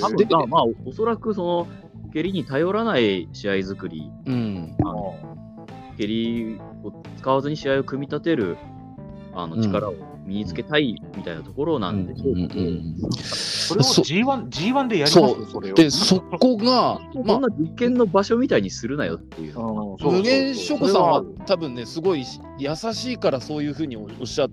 [0.02, 1.68] 多分まあ、まあ、おそらくその
[2.14, 4.76] 蹴りに頼らない試合作り、うん。
[4.80, 5.16] あの
[5.98, 8.58] 蹴りを使わずに試合を組み立てる
[9.34, 9.62] あのうん。
[9.62, 9.96] 力を
[10.26, 15.52] 身につけたいみたいなところなんでしょうけど、それをそ G1, G1 でやりそます？
[15.52, 15.76] それを。
[15.76, 17.00] で、 そこが、まあ。
[17.14, 19.56] そんな実験の場所みたいにするなよっていう。
[19.58, 22.24] 無限諸子さんは多分ねすごい
[22.60, 24.50] 優しいからそういうふうにおっしゃっ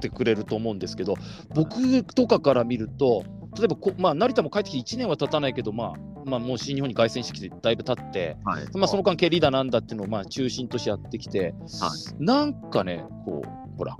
[0.00, 1.14] てくれると思うんですけど
[1.54, 3.22] 僕とかから見ると
[3.56, 8.64] 例えばこ、まあ、成田も帰ってきて1年は経たないけど、まあまあ、もう新日本に凱旋してきてだいぶ経って、はい。
[8.74, 13.96] まあ、その間蹴りだなんだっていうのをまあ中心としてやってきて、はなんかねこうほら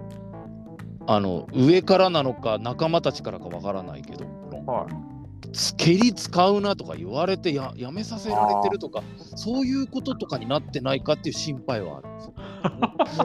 [1.07, 4.25] あの上からなのか仲間たちからかわからないけど、
[4.67, 5.11] はい
[5.53, 9.03] つ蹴り使うなとか言われてややめさせられてるとか
[9.35, 12.35] そういうこととかになってないかっていう心配はあるんですよ。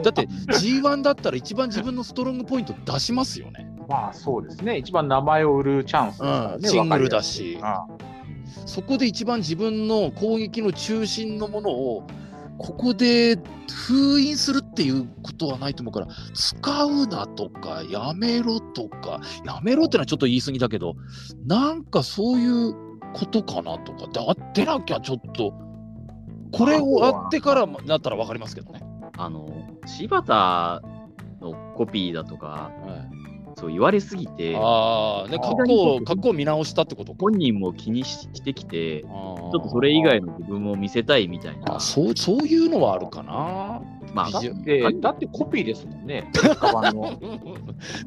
[0.02, 3.70] だって G1 だったら一番自分のストロングポイント出しますよね。
[3.88, 4.78] まあそうですね。
[4.78, 6.28] 一番名前を売るチャンスね。
[6.56, 7.86] うんシングルだしわか
[8.66, 12.06] そこで一番自分の攻撃の中心のものを
[12.58, 13.38] ここで
[13.86, 20.94] 封印するっていうことはないと思うから使うなとかやめろとかやめろってのはちょっと言い過ぎだけど
[21.46, 22.74] なんかそういう
[23.12, 25.52] ことかなとかであってなきゃちょっと
[26.52, 28.80] これをあってからなったら分かりますけどね。
[29.18, 29.48] あの、
[29.86, 30.82] 柴田
[31.40, 32.70] のコピーだとか、は
[33.22, 37.18] いそう言われすぎて、ああね格好格好見直したってことか。
[37.20, 41.80] 本人も気にしてきて、ちょっとそれ以外の自分も見せたいみたいなあ。
[41.80, 43.80] そうそういうのはあるかな。
[44.12, 46.30] まあ、だって、だってコピーですもんね。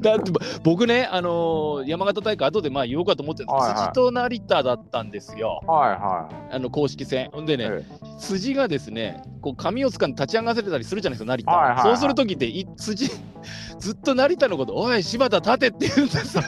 [0.00, 0.32] だって
[0.64, 7.30] 僕ね、あのー山形大会後でまあ言おうかと思ってたんですはいはい辻と成田だったんですよ、はいはあの公式戦。
[7.32, 7.58] ほんでい。
[7.58, 7.84] ね、え
[8.18, 11.50] 辻がですね、こう髪を掴んで立ち上がせたりするじゃないですか、成田。
[11.50, 13.10] はいはいはいそうするときってい、辻、
[13.78, 16.42] ずっと成田のこと、おい、柴田立てって言うんですよ。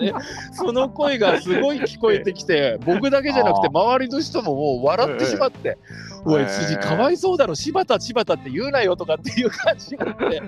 [0.00, 0.14] で
[0.52, 5.78] その声がすごい聞こえてきて、僕だけじゃなくて、周りの人ももう笑ってしまって、
[6.24, 10.42] おい、ええ辻、かわいそうだろ、柴田、柴田って言うなよとかっていう感じになって、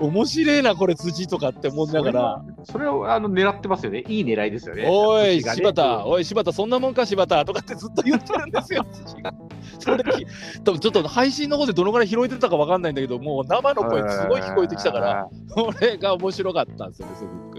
[0.00, 2.44] 面白いな、これ、辻とかって思いながら。
[2.64, 4.04] それをあの狙ってますよね。
[4.08, 4.86] いい狙いですよね。
[4.88, 9.32] おい、ね柴田、おい、柴田、そんなもんか、柴田とかってずっと言ってるんですよ、辻が。
[9.78, 10.26] それき
[10.64, 15.13] 多分ちょっと配信の方でどのぐらい拾えてたかわかんないんだけど、もう生の声すごい聞こえてきたから、。
[15.50, 17.54] これが面白かったんですよね、すごく。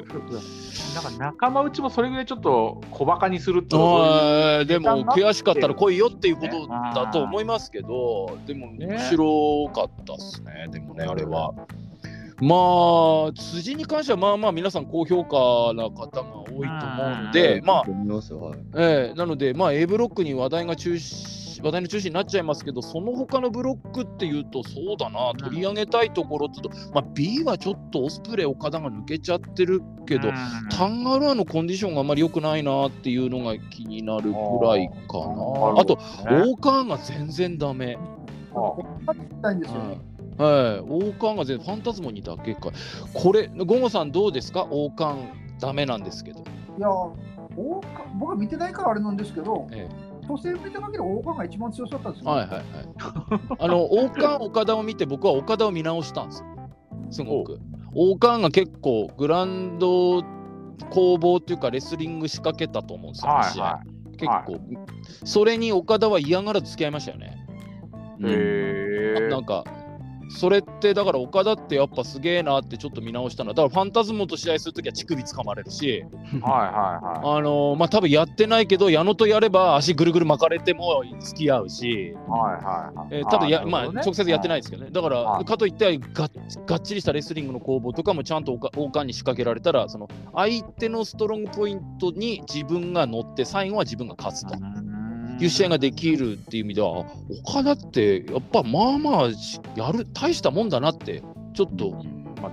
[0.93, 4.65] なんか仲間内もそれぐらいちょっと小バカにすると。
[4.65, 11.53] でも悔しかったら来いよっていうことだと思いますけど、でもね面白かったっすね、でもね、あれは。
[12.41, 16.65] まあ、辻に関してはまあまあ皆さん高評価な方が多いと思う
[17.27, 30.29] ので、まあ、ますよはいええなので、まあ、A ブロックに話題が中心話題の中心になっちゃいますけど、その他のブロックっていうと、そうだな、取り上げたいところっていうと、まあ、B はちょっとオスプレイ、岡田が抜けちゃってるけど、
[30.71, 35.81] タンガルアのコンディションがあんまり良くないなっていうのが気になるくらいかな。
[35.81, 37.97] あと、オーカーンが全然ダメ。
[39.05, 39.79] 勝ってたいんですよ。
[39.79, 39.89] はい
[40.37, 42.71] はい、オーカーンが全然ファンタズモにだけか。
[43.13, 44.67] これ、ゴゴさんどうですか？
[44.69, 45.29] オーカーン
[45.61, 46.41] ダメなんですけど。
[46.77, 47.13] いや、大
[47.81, 49.87] か僕は見てないからあれなんですけど、え
[50.27, 52.31] 初戦見た限り大川が一番強かったんですよ。
[52.31, 52.63] はいはいはい。
[53.59, 56.47] あの、 王冠岡田を見て、僕は岡田を見直したんですよ。
[57.11, 57.59] すごく。
[57.93, 60.23] 王冠が結構、グランド
[60.89, 63.79] 攻防っていうか、レスリング仕掛けたと思うんですよ、はいは
[64.17, 64.59] 結構、
[65.25, 67.45] それに岡田は嫌がらず付き合いましたよね。
[68.19, 68.25] い。
[68.25, 69.27] へえ。
[69.29, 69.63] なんか、
[70.29, 73.49] それってだから岡田ってやっぱすげえなってちょっと見直したの。
[73.49, 76.07] はだからファンタズモと試合するときは乳首つかまれるし、は
[76.37, 82.13] いはいはあのーまあ多分やってないけど矢野とやれば足ぐるぐる巻かれても付き合うし、い。
[82.13, 83.07] はいはいはい。
[83.11, 84.91] えーただや、まあ、直接やってないですけどね。
[84.91, 85.45] だから、はい。
[85.45, 86.31] かといってがっ、
[86.65, 94.55] がっちりしたレスリングの攻防とかもちゃんと王冠王冠に仕掛けられたら、その相手のストロングポイントに自分が乗って、最後は自分が勝つと
[95.39, 97.05] いう試合ができるっていう意味では、あ
[97.43, 101.21] 岡田ってやっぱまあまあしやる、大したもんだなって、
[101.53, 102.03] ちょっと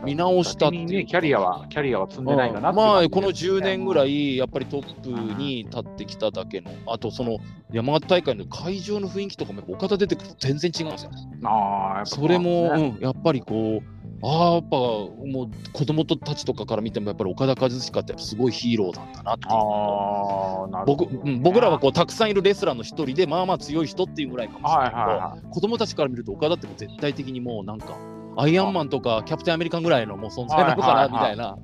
[0.04, 4.34] 見直したっていうね、キャリアは、キャリアは積んでないかなまあこの10年ぐらい。
[4.34, 7.38] いやっぱりトップに立ってきただけのあとその
[7.72, 11.10] 山形大会の会場の雰囲気とかも岡田出てくると全然違うんですよ。
[11.44, 13.91] ああ、それも、ねうん、やっぱりこう
[14.24, 21.06] ああやっぱもう子供たちとかから見てもやっぱり岡田和親ってすごいヒーローなんだなってああ、なるほど。
[21.06, 25.40] 僕,、うん、僕らはこうたくさんいるレスラーの一人でまあまあ強い人っていうぐらいかもしれないけど、はいはいはい。
[25.50, 27.96] 子供たちから見ると岡田って絶対的にもうなんか
[28.36, 31.58] アイアンマンとかキャプテンアメリカンぐらいのもう存在なのかなみたいな、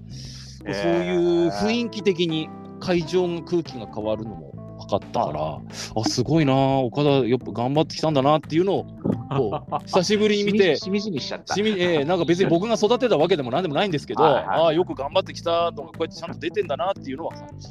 [0.68, 2.50] いそういう雰囲気的に
[2.80, 4.57] 会場の空気が変わるのも分
[4.88, 5.60] かったから、
[5.94, 8.86] あすごいなあ岡田やっぱ頑張ってきたんだなっていうのを
[9.30, 11.54] こう 久しぶりに見てしみじみしちゃった。
[11.54, 17.68] しみえーなんか別に 僕が育てたわけでもなんでもないんですけど、ああよく頑張ってきたのがこうやってちゃんと出てんだなっていうのは感じ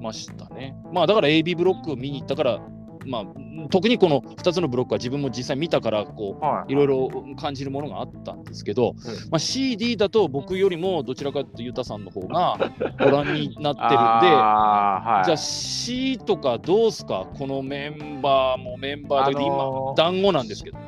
[0.00, 0.76] ましたね。
[0.92, 2.60] まあだから AB ブロックを見に行ったから
[3.06, 3.24] まあ、
[3.70, 6.74] 特にこの2つのブロックは自分も実際見たからこうはい。
[6.74, 8.94] ろいろ感じるものがあったんですけど、
[9.30, 12.58] まあ、CD だと僕よりもどちらかというとユタさんの方が
[13.00, 13.90] ご覧になってるん
[14.20, 14.36] で。
[14.36, 17.26] はい、じゃあ C とかどうすか？
[17.38, 20.78] このメンバーもメンバーで、あのー今団子なんですけど。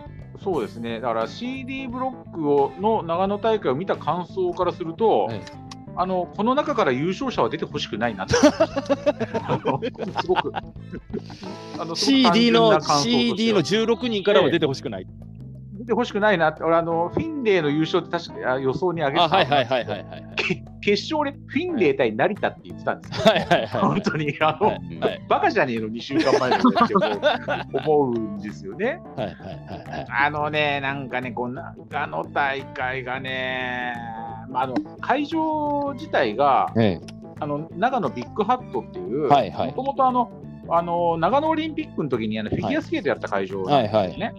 [0.43, 5.41] そうですね、だから CD ブロックをの長野大会を見た感想からすると、はい
[5.97, 8.35] あのこの中から優勝者は出てほしくないなって
[9.47, 9.81] あの
[10.21, 15.07] すごくあの CD の CD の16人からは出てほしくない。
[15.83, 20.35] 出てほしくないなって、俺あの、フィンレイの優勝って確かあ予想に挙げてたあはいはいはいはいはいはい。
[20.37, 23.25] け決勝俺、フィンレイ対成田って言ってたんですよ。
[23.25, 23.81] はいはいはい。
[23.81, 26.59] 本当に、あの、はいはいバカじゃねえの、2週間前の
[27.85, 29.01] 思うんですよね。
[29.17, 30.07] はいはいはいはい。
[30.09, 33.95] あのね、なんかね、こう長野大会がね、
[34.53, 37.01] まあ、あの会場自体がえ
[37.41, 40.31] あの長野ビッグハットっていう、もともとあの
[40.69, 44.33] あの長野オリンピックの時にあのフィギュアスケートやった会場ですよね。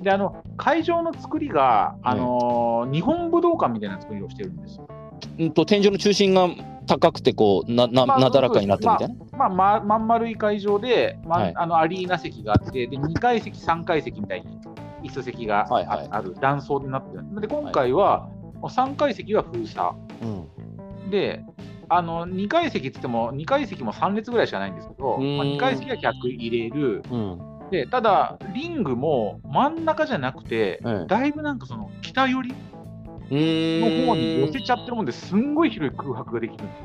[0.00, 4.88] であの会場の作りが、あの日本武道館みたいな作りをしてるんですよ。
[5.38, 6.48] うんと天井の中心が
[6.86, 9.14] 高くてこうななまあなだらかになってるみたいな？
[9.38, 11.52] まあ、ままん丸い会場で、まはい。
[11.56, 14.58] あのアリーナ席があってで、2階席、3階席みたいに
[15.08, 16.08] 椅子席があ,、はいはい。
[16.10, 17.40] ある断層になってる。
[17.40, 18.28] で、今回は、
[18.68, 19.90] 3階席は封鎖。
[20.22, 21.44] うんで、
[21.88, 27.02] あの2階席って言っても、2階席も3列ぐらいしかないんですけど、うんまあ、2階席は客入れる。
[27.10, 27.40] うん。
[27.70, 32.54] で、ただ、リングも真ん中じゃなくて、ええだいぶなんかその北寄りう
[33.30, 36.84] の方に寄せちゃってるもんですんごい広い空白ができるんですよ。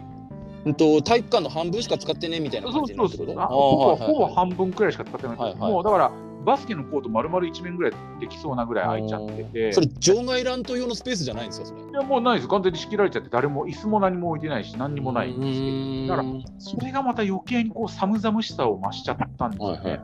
[0.66, 3.26] うんと体育館の半分しか使ってねみたいなそ感うそうそう。
[3.28, 6.12] じになってことあほぼはいはいほぼ半分くらいしか使ってないはいはいもうだから
[6.50, 11.82] バスケのコート丸々一面ぐらいできそうなぐらい空いちゃってて、それ場外乱闘用のスペースじゃないんですかそれ？
[11.82, 20.02] いやもうないです、完全に仕切られちゃって、誰も椅子も何も置いてないし、何にもないんですけど、だからそれがまた余計にこう寒々しさを増しちゃったんですよね。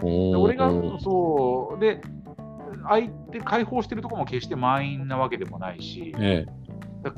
[0.00, 2.00] で俺がそうで
[2.88, 6.59] 相手開放してるところも決して満員なわけでもないし、えだから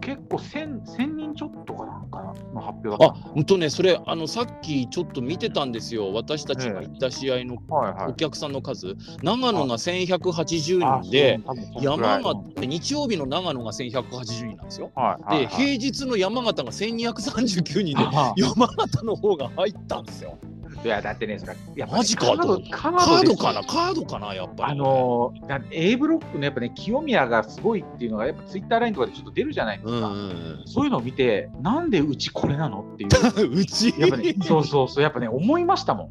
[0.00, 6.12] 結構 1000, 1000人ちょっとかなんかの発表だったあ、うんとね、それ、あの、さっきちょっと見てたんですよ。
[6.12, 8.96] 私たちが行った試合のはいはいお客さんの数。
[9.22, 11.40] 長野が1180あ人で、
[11.80, 14.92] 山形、日曜日の長野が1180人なんですよ。
[14.94, 20.38] はいはいで、はい平日の山形が1239人で、あ山形の方が入ったんですよ。
[20.84, 23.62] いや、だってね、それ、やっぱねマジかカードとカカードかな？
[23.62, 24.34] カードかな？
[24.34, 24.72] やっぱり。
[24.72, 30.08] あのーだ A ブロックのやっぱね、清宮がすごいっていうのが、やっぱツイッターラインとかでちょっと出るじゃないですか。
[30.08, 30.62] うんうんうん。
[30.66, 33.10] そういうのを見て、なんでうちこれなのっていう、
[33.60, 33.94] うち？
[33.98, 36.10] やっぱね、そうそうそう、やっぱね、思いましたも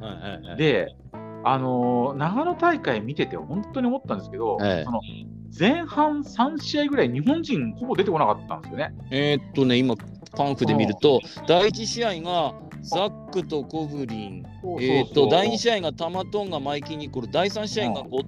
[0.00, 0.56] はいはいはいん。
[0.58, 0.94] で、
[1.44, 5.00] あのー長野大会見てて、本当に思ったんですけど、ええその
[5.56, 8.92] 前半3試合ぐらい、日本人ほぼ出てこなかったんですよね。
[9.12, 9.94] えーっとね、今、
[10.36, 12.54] パンフで見ると、第1試合が
[12.84, 14.46] ザックとコフリン、
[14.80, 18.18] えーっと、第2試合がタマトンがマイキー・ニコル、第3試合が後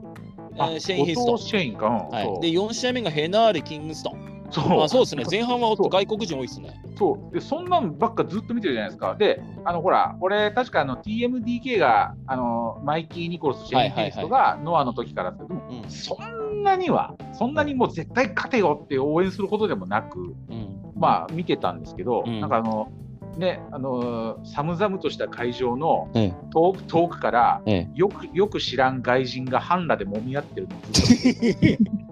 [0.00, 0.16] 藤、
[0.56, 1.32] えーシェイン・ヘイスト。
[1.32, 1.86] 後藤シェインか。
[1.86, 4.34] はい、で、4試合目がヘナーレ・キングストン。
[4.50, 4.82] そう。
[4.82, 6.80] あそうですね、前半は外国人多いですね。
[6.96, 7.34] そう。
[7.34, 9.16] でそんなんばっかずっと見てるじゃないですか。
[9.16, 15.90] で、あのほら、俺、確かあの TMDK があのマイキー・ニコルス、シェイン・ヘイストがノアの時からですけど、うん。
[15.90, 20.92] そんなには、そんなにもう絶対勝てよって応援するほどでもなく、うん。
[20.94, 22.40] まあ見てたんですけど、うん。
[22.40, 22.88] なんかあの、
[23.36, 30.74] ね、あの寒々とした会場のえ遠く遠くから、ええよくよく知らん外人が半裸で揉み合ってるの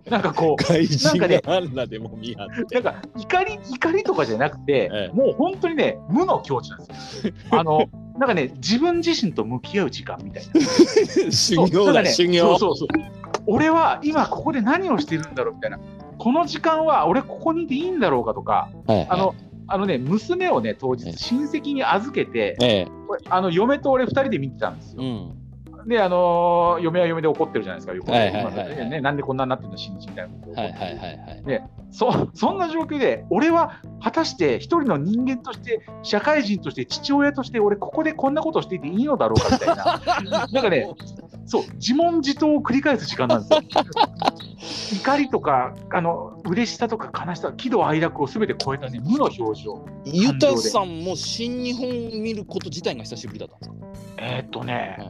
[0.10, 2.80] なんかこう、外人なんかねがあんなでも見合って。
[2.80, 7.32] なんか怒り怒りとかじゃなくて、ええもう本当にね、無の境地なんですよ。
[7.50, 7.86] あの
[8.18, 11.32] なんかね、自分自身と向き合う時間みたいな。
[11.32, 12.42] 修行だ、ね修行。
[12.42, 12.88] そうそうそう。
[13.46, 15.78] 俺は今ここで何をしてるんだろうみたいな。
[16.18, 19.34] この時間は俺ここにいていいんだろうかとか、はいはいあの、
[19.72, 22.86] あのね、娘をね、当日ええ親戚に預けて、ええ
[23.30, 25.02] あの嫁と俺2人で見てたんですよ。
[25.02, 25.88] うん。
[25.88, 31.42] で、あのー嫁は嫁で怒ってるじゃないですか、よくはいはいはいはいねなんでこんなになってるの、新日みたいなことはいはい。
[31.46, 40.86] でそそんな状況で、俺は果たして一人の人間として、社会人として、父親として、俺、ここでこんなことをしていていいのだろうかみたいな、 なんかね、
[41.52, 43.60] そう、自問自答を繰り返す時間なんですよ。
[45.02, 49.84] 怒りとか、あの嬉しさとか悲しさ、喜怒哀楽をすべて超えたね、無の表情。
[50.06, 51.90] ゆたさんも新日本
[52.22, 53.70] 見ること自体が久しぶりだったんです
[54.16, 54.22] か？
[54.24, 55.08] えーっとね、はい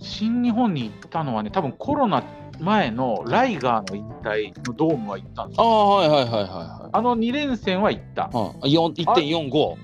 [0.00, 2.22] 新日本に行ったのはね、多分コロナ
[2.60, 5.64] 前のライガーの引退のドームは行ったんですよ。
[5.64, 6.88] ああ、はいはいはいはいはい。
[6.92, 8.30] あの2連戦は行った。
[8.32, 9.74] あよん1.45。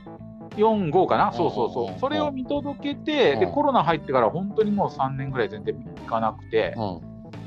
[0.57, 1.71] 4、5かな、そうそうう。
[1.71, 1.73] ん。
[1.73, 3.41] そう、それを見届けて、うん。
[3.41, 7.01] でコロナ入ってから本当にもう3年ぐらい全然行かなくて、うん。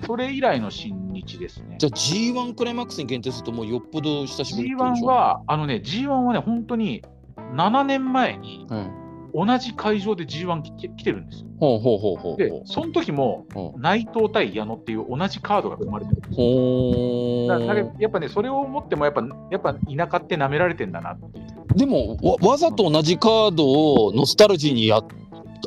[0.05, 1.77] それ以来の新日ですね。
[1.79, 7.03] じゃあ G1 クライマックスに限定するともうよっぽど久しぶりってことでし G1 ょ、は、あのね、G1 はね、本当に
[7.53, 11.47] 7年前に、うん同じ会場で G1 来て来てるんですよ。
[11.59, 16.35] ほうほうほうほうで、その時もほ内藤対矢野っていう同じカードが組まれてるんですよ。
[16.37, 19.21] ほだからやっぱね、それを思ってもやっぱ、
[19.51, 19.79] やっぱ田
[20.11, 21.47] 舎って舐められてんだなっていう。
[21.75, 25.01] でもわわざと同じカードをノスタルジーにや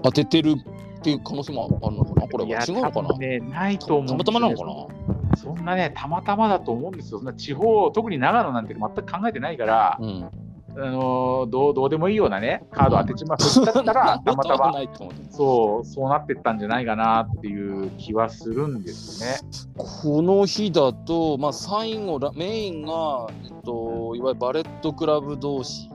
[0.03, 0.55] 当ててる
[0.99, 2.29] っていう可能性もあるのかな？
[2.29, 3.17] これは違うのかな？
[3.19, 5.37] ね、ないと思うんですよたまたまなのかな？
[5.37, 7.19] そんなね、たまたまだと思うんですよ。
[7.19, 10.31] そんな地方、特に長野なんて全く考えてないから、うん。
[10.77, 13.43] あのーどうどうでもいいようなね、カード当てちまう。
[13.43, 19.49] そだったら、たまたま、ないと思うそう、そうなってったんじゃないかなっていう気はするんですね。
[19.77, 25.89] この日だと、まあ、最後ラメインが、えっと、いわゆるバレットクラブ同士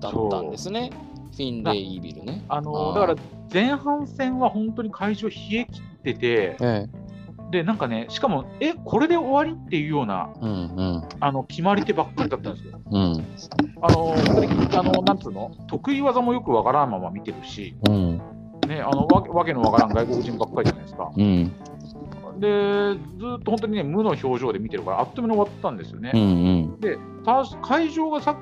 [0.00, 0.90] だったんですね。
[1.32, 2.44] フィンレイ・イービルね。
[2.48, 3.16] あのだから
[3.52, 6.86] 前半戦は本当に会場冷え切ってて、え
[7.54, 10.38] で、なんかね、しかも、え、これで終わりっていうようなえ。
[10.40, 12.80] うんうんあの決まり手ばっかりだったんですよ。
[12.90, 13.24] うん
[13.80, 14.14] あの
[14.78, 18.20] あのなんつうの、得意技もよくわからんまま見てるし、うん
[18.66, 21.12] ね、あのわけわけのわからん外国人ばっかりじゃないですか。
[21.16, 21.52] うん
[22.40, 22.48] で、
[23.18, 26.10] ずっと本当にね、無の表情で見てるから、あっという間に終わったんですよね。
[26.12, 26.24] うんう
[26.76, 28.36] んで、た会場がさ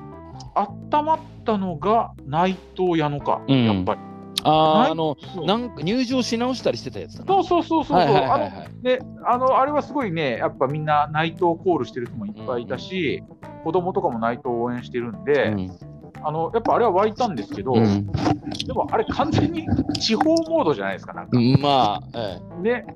[0.55, 3.99] 温まったのが内藤矢野か、うんやっぱり。
[4.43, 7.25] あーあのなんか入場し直したりしてたやつだな。
[7.25, 8.67] そうそうそうそうそう、はいはいはいあ。
[8.81, 13.23] であのあれはすごいね、やっぱみんな内藤コールしてる人もいっぱいいたし、
[13.63, 15.55] 子供とかも内藤を応援してるんで、
[16.25, 18.07] あのやっぱあれは湧いたんですけど、うん。
[18.07, 19.67] でもあれ、完全に
[19.99, 21.37] 地方モードじゃないですか、なんか。
[21.37, 22.93] うんまあ、えね、え、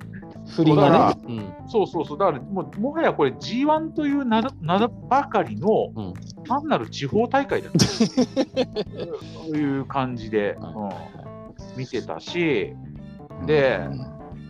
[0.49, 1.21] 振りがね。
[1.27, 1.53] うん。
[1.67, 6.13] そうそうそう、だからもうもはやこれ、G1 という名だ名ばかりのうん。
[6.47, 7.77] 単なる地方大会だと
[9.57, 11.36] いう感じで、うん
[11.75, 12.73] 見てたし、
[13.45, 13.87] で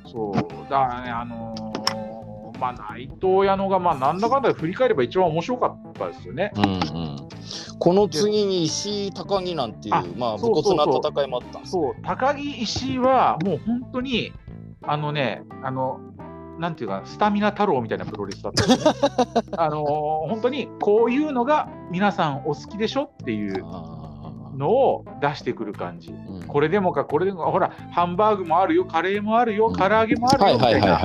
[0.05, 1.67] そう、だからね、あのー
[2.59, 6.51] まあ、内藤矢野が、まあ、なんだかんだで振り返れば一番面白かったですよね。
[6.55, 7.29] うんうん。
[7.79, 14.33] この次に石井高木なんていうあまあ武骨な戦いもあったそう、高木、石井は、もう本当に、
[14.81, 15.99] あのね、あの、
[16.59, 18.65] なんていうか、スタミナ太郎みたいなプロレスだった。
[18.67, 18.75] ね、
[19.57, 23.63] あのー本当にこういうのが皆さんお好きでしょっていう。
[23.65, 23.96] あ
[24.57, 26.09] のを出してくる感じ。
[26.09, 26.47] ーうん。
[26.47, 29.75] これでもか、これでもか、ほら、ハンバーグもあるよ、カレーもあるよ、うん。
[29.75, 30.55] 唐揚げもあるよ。
[30.55, 30.99] みたいな。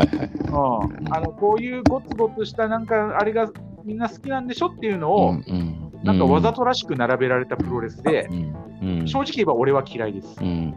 [0.50, 3.48] こういうゴツゴツした、なんか、あれが
[3.84, 9.00] みんな好きなんでしょっていうのを、うんなんかわざとらしく並べられたプロレスで、うん。
[9.00, 9.08] うん。
[9.08, 10.36] 正直言えば俺は嫌いです。
[10.40, 10.46] うん。
[10.46, 10.74] うん。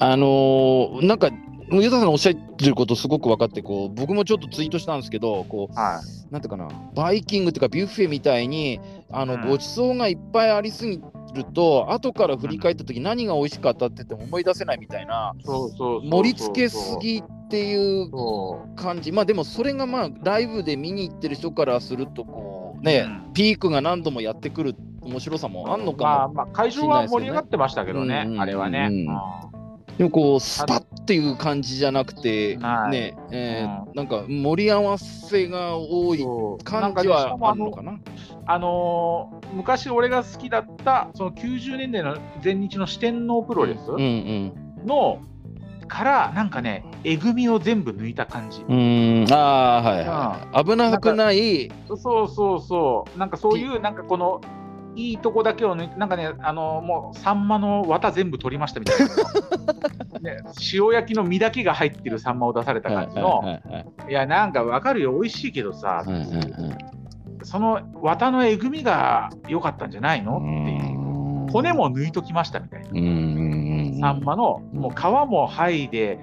[0.00, 1.30] あのーなんか、
[1.70, 9.48] ユタさんのおっしゃってることすごく分かってこう、僕もちょっとツイートしたんですけど、こはうなんていうかな、バイキングっていうか、ビュッフェみたいに、あのうん。
[9.48, 11.00] ごちそうがいっぱいありすぎ
[11.38, 18.10] ると、後から振り返ったとき、何が美味しかったって言っても思い出せないみたいな、盛り付けすぎっていう
[18.76, 23.32] 感じ、まあでもそれがまあ、ライブで見に行ってる人からすると、こうね、うん。
[23.32, 26.04] ピークが何度もやってくる面白さもあんのかも。
[26.04, 28.90] まあ、まあ、会場は盛り上がってましたけどね、うんうんあれはね。
[29.96, 32.56] でもこうスパッっていう感じじゃなくて
[32.88, 36.24] ねえーうなんか盛り合わせが多い
[36.62, 37.98] 感じはあるのかな。
[38.48, 44.86] あのー昔俺が好きだったその90年代の前日の四天王プロレスうんうん。
[44.86, 45.20] の、
[45.86, 49.32] からなんかねえぐみを全部抜いた感じ、うーん。
[49.32, 50.64] ああはいはい。
[50.64, 51.70] 危なくない。
[51.86, 53.18] そうそうそう。
[53.18, 54.40] なんかそういうなんかこの
[54.96, 60.42] いいとこだけを抜いてなんかねあのーもうサンマの綿全部取りましたみたいな、 ね、
[60.72, 65.12] 塩焼きの身だけが入ってるサンマを出された感じの、はいはいはいいやなんかわかるよ。
[65.12, 66.97] 美味しいけどさ、はいはいはい
[67.42, 70.38] その綿のえぐみが良かったんじゃないの？
[70.38, 71.52] っていう。
[71.52, 72.90] 骨も抜いときましたみたいな。
[72.90, 73.00] うんう
[73.96, 76.20] んサンマのもう皮も剥いで、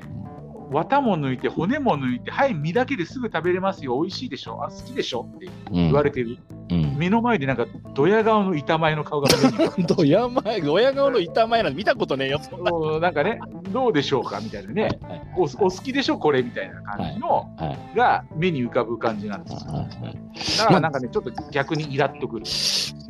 [0.71, 5.27] 綿も抜いて、骨も抜いて、はい、身だけですぐ食べれますよ、美味しいでしょ、あ好きでしょ。
[5.35, 6.37] って言われてる、
[6.69, 6.95] うん。
[6.97, 12.63] 目の前でなんか、ドヤ顔の板前の顔が目に浮かぶドヤ前、ドヤ顔の板前なんて見たことねえよ、そん
[12.99, 13.09] な。
[13.09, 13.39] んかね、
[13.71, 14.89] どうでしょうかみたいなね、
[15.37, 17.97] おお好きでしょ、これみたいな感じの、はい。
[17.97, 19.71] が目に浮かぶ感じなんですよ。
[20.59, 22.45] だからなんかね、ちょっと逆にイラっとくる。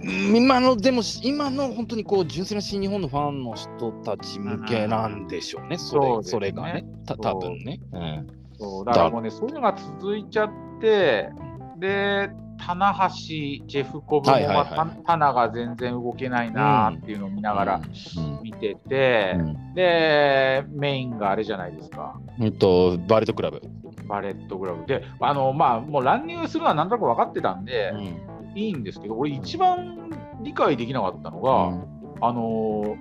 [0.07, 6.31] 今のでも今の本当にこう純粋な新日本のファンの人たち向けなんでしょうね、それそうですね。
[6.31, 7.79] それがね、た多分ね。
[7.91, 8.27] うん。
[8.57, 11.29] そうだからもうね、そういうのが続いちゃって、
[11.77, 17.81] で、棚橋、ジェフコブも、まあ、た棚が全然動けないなっていうのを見ながら
[18.17, 18.39] うん。
[18.43, 19.73] 見てて、うん。
[19.73, 23.61] で、メインがあれじゃないですか、うんとバレットクラブ。
[24.07, 24.85] バレットクラブ。
[24.85, 28.57] で、あのまあ、もう乱入するのはなんとなく分かってたんで、うん。
[28.57, 30.09] いいんですけど、俺、一番
[30.41, 32.95] 理解できなかったのが、あの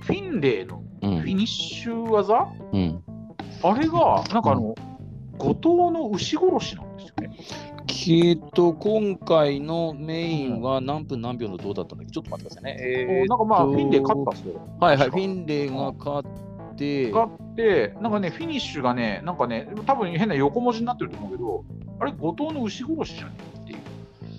[0.00, 1.20] フィンレイのうん。
[1.20, 3.03] フィニッシュ技、うん
[3.64, 4.74] あれが、なんかあの、
[5.38, 7.36] 後藤の牛殺しなんですよね。
[8.26, 12.12] えっと、今回のメインは何分何秒のどうだったんだっけ？
[12.12, 12.76] ちょっと待ってくださいね。
[12.80, 14.60] えーなんかまあ、フィンレイ勝ったっすよ。
[14.78, 16.28] はいはい、フィンレイが勝っ
[16.76, 21.64] て、勝って、なんかね、フィニッシュがね、なんかね、多分変な横文字になってると思うけど、
[22.00, 23.78] あれ、後藤の牛殺しじゃねっていう。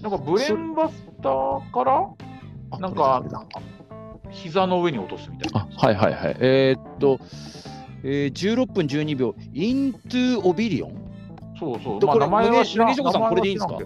[0.04, 2.08] なんかブレーンバスターから
[2.72, 3.24] あなんか
[4.30, 5.68] 膝の上に落とすみたいな。
[5.72, 6.38] あはいはいはい。
[6.40, 7.20] えーっと、
[8.08, 10.94] えー、16分12秒、イントゥオビリオン
[11.58, 12.00] そうそう。
[12.00, 13.80] でこれ名前は知らんさんこれでいいんですか？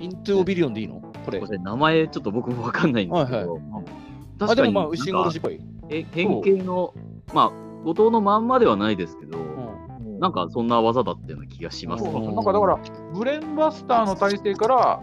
[0.00, 1.02] イントゥオビリオンでいいの？
[1.24, 1.40] これ。
[1.40, 1.46] こ。
[1.52, 3.82] れ名前ちょっと僕もわかんないんですけど、はいは
[4.40, 5.60] あ、確かにでもまあ、牛殺しっぽい。
[5.90, 6.94] え変形の、
[7.34, 7.50] まあ、
[7.84, 10.18] 後藤のまんまではないですけど、うん。
[10.18, 12.10] なんかそんな技だったような気がしますね。
[12.10, 12.78] なんかだから、
[13.12, 15.00] ブレーンバスターの体勢から、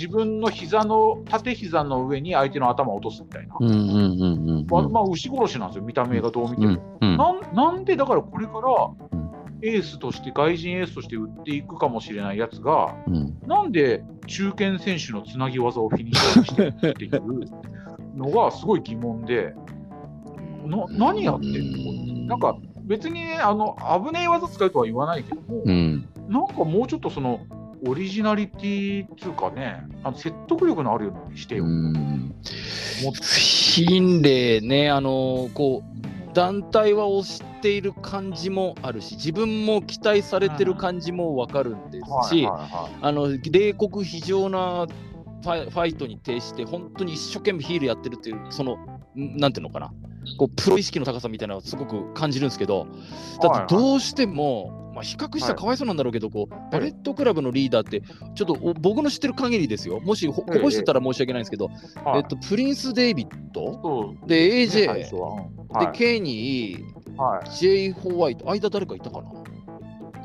[0.00, 3.54] 自分の膝の、縦膝の上に相手の頭を落とすみたいな。
[3.60, 6.98] うんうんうんうんまあ、まあ、牛殺しなんですよ、見た目がどう見ても。
[7.02, 9.30] うんなんなんでだからこれからうん。
[9.62, 13.38] エースとして、外人エースとして売っていくかもしれないやつが、うん。
[13.46, 19.54] なんで中堅選手のつなぎ技をフィニッシュにしてるっていうのがすごい疑問で、
[20.64, 22.26] な何やってんの？
[22.26, 26.08] なんか別にね、あの危ねえ技使うとは言わないけども、うん。
[26.30, 27.40] なんかもうちょっとその
[27.86, 31.64] オリジナリティっていうかね、あの説得力のあるようにしてよ。
[31.64, 31.92] うん。
[31.92, 42.48] もっフィンレイね、あのーこう、団体は推している感じもあるし、自分も期待されてる感じもわかるんですし、
[43.50, 44.86] 冷酷非常な
[45.42, 48.76] ファイファイトに呈して、本当に一生懸命ヒールやってるっていう、その、
[49.16, 49.92] んなんていうのかな、
[50.38, 52.86] こうプロ意識の高さみたいなのをすごく感じるんですけど、
[53.40, 58.02] だってどうしても、まあ、比較したらかわいそうなんだろうけど、こうバレットクラブのリーダーって、
[58.34, 60.58] ちょっとお僕の知ってる限りですよ、もしほこえ。
[60.58, 61.68] えぼしてたら申し訳ないんですけど、
[62.04, 62.18] はい。
[62.18, 65.36] えっと、プリンス・デイビッド、で、最 AJ、初は。
[65.80, 65.96] で、はい。
[65.96, 67.50] ケニー、はい。
[67.50, 69.32] ジェイ・ホワイト、間誰かいたかな？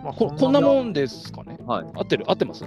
[0.03, 1.57] まあここんなもんですかね。
[1.65, 1.85] はい。
[1.95, 2.25] 合ってる？
[2.29, 2.65] 合ってます？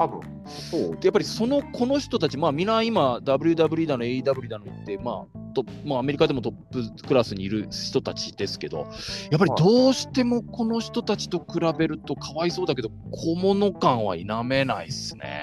[0.00, 0.20] 多分。
[0.46, 0.80] そう。
[0.96, 6.52] でやっぱりそのこの人たち、まあ、みんな今、WW だの AEW だの言って、まあとまあ、アメリカでもトッ
[6.96, 8.86] プクラスにいる人たちですけど、
[9.30, 15.34] やっぱりどうしてもこの人たちと比べるとかわいそうだけど、小物感は否めないですまあね。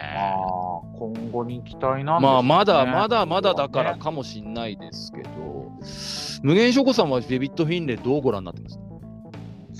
[0.97, 5.71] 今後に期待なんですまあ、まだねまだまだだからかもしんないですけど、
[6.41, 8.79] 無限証拠さんはデビッド・フィンレイどうご覧になってます？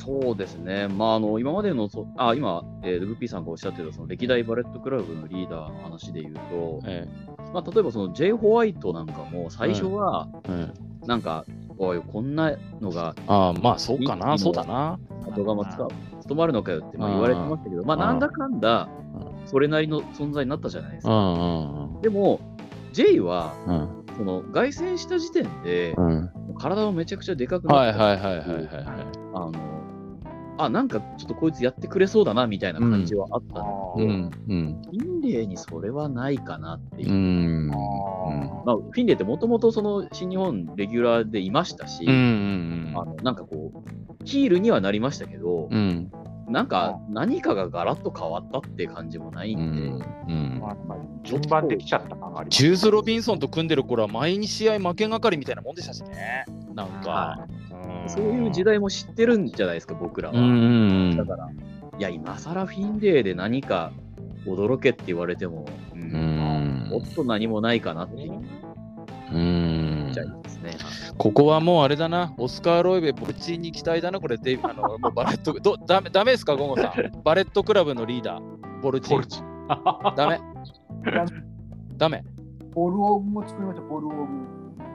[0.07, 0.87] そうですね。
[0.87, 7.05] まあ、あの、今までのそ、あ、今、えー、グッピーさんがおっしゃってた、その歴代バレットクラブのリーダーの話で言うと、え
[7.53, 8.31] まあ、例えばその J.
[8.31, 10.71] ホワイトなんかも、最初は、え
[11.05, 11.43] なんか、
[11.77, 14.97] おい、こんなのがああ、まあそうかな、そうだな。
[15.27, 15.89] 後釜つか
[16.21, 18.89] 務まるのかよってまあうん言われてましたけど、まあ、うんなんだかんだ
[19.45, 21.33] う、それなりの存在になったじゃないですうか。
[21.99, 22.39] んでも、
[22.93, 23.53] J は、
[24.17, 26.31] その凱旋した時点で、うん。
[26.57, 28.85] 体もめちゃくちゃでかくなって、はいはいはいはいはいはい。
[29.33, 29.76] あの、
[30.57, 33.45] あ、なんかちょっとこいつやってくれそうだなみたいな感じはあった。
[33.45, 34.31] んですけど、うん。
[34.49, 37.11] うんフィンレイにそれはないかなっていう。
[37.11, 37.13] う。
[37.13, 37.71] ん。
[37.71, 46.11] あまあ、フィンレイってもともとその新日本レギュラーでいましたし、うんうんあのなんかこう、ヒールにはなりましたけど、うん。
[46.47, 50.59] なんか何かがガラッと変わったっていう感じもないうんで、うん。
[50.61, 52.57] まあまあ順番できちゃった感があります。
[52.57, 56.45] ジューズ・ロビンソンと組んでる頃は毎日試合負けがかりみたいなもんでしたしね。
[56.73, 57.09] なんか。
[57.09, 57.35] は。
[57.45, 57.56] ん
[58.09, 60.37] そういう時代も知ってるんじゃないですか、僕らは。
[60.37, 61.49] うんうんだから、
[61.97, 63.91] いや、今更フィンレイで何か
[64.45, 66.87] 驚けって言われても、ううんん。
[66.89, 68.41] もっと何もないかなって思
[69.33, 70.77] うんっちゃいますね。
[71.17, 77.21] ここはもうあれだな、オスカー・ロイベ、ボルチーに期待だな、これ、デイあの もうバレット、どダメダメですか、ゴゴさん。
[77.23, 79.25] バレットクラブのリーダー、ボルチー。
[79.25, 79.41] チ
[80.15, 80.39] ダメ。
[81.97, 82.23] ダメ。
[82.73, 84.23] ボルオーグを作りました、ボルオーグ。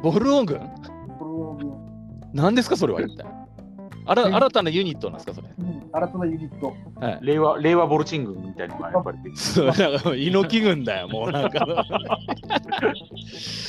[0.03, 0.61] ボルオン軍
[1.19, 1.92] ボルオーグ。
[2.33, 3.27] 何ですか、それは一体？
[4.05, 5.49] あら新たなユニットなんですか、それ？
[5.59, 6.75] うん、新たなユニット。
[7.01, 7.19] はい。
[7.23, 11.65] 令和令和ボルチングみたいなのがやっぱりできてそう、なんか猪木軍だよ、もうなんか。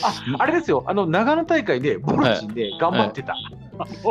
[0.03, 3.36] ああれですよ、あの長野大会でボルチンで頑張ってた。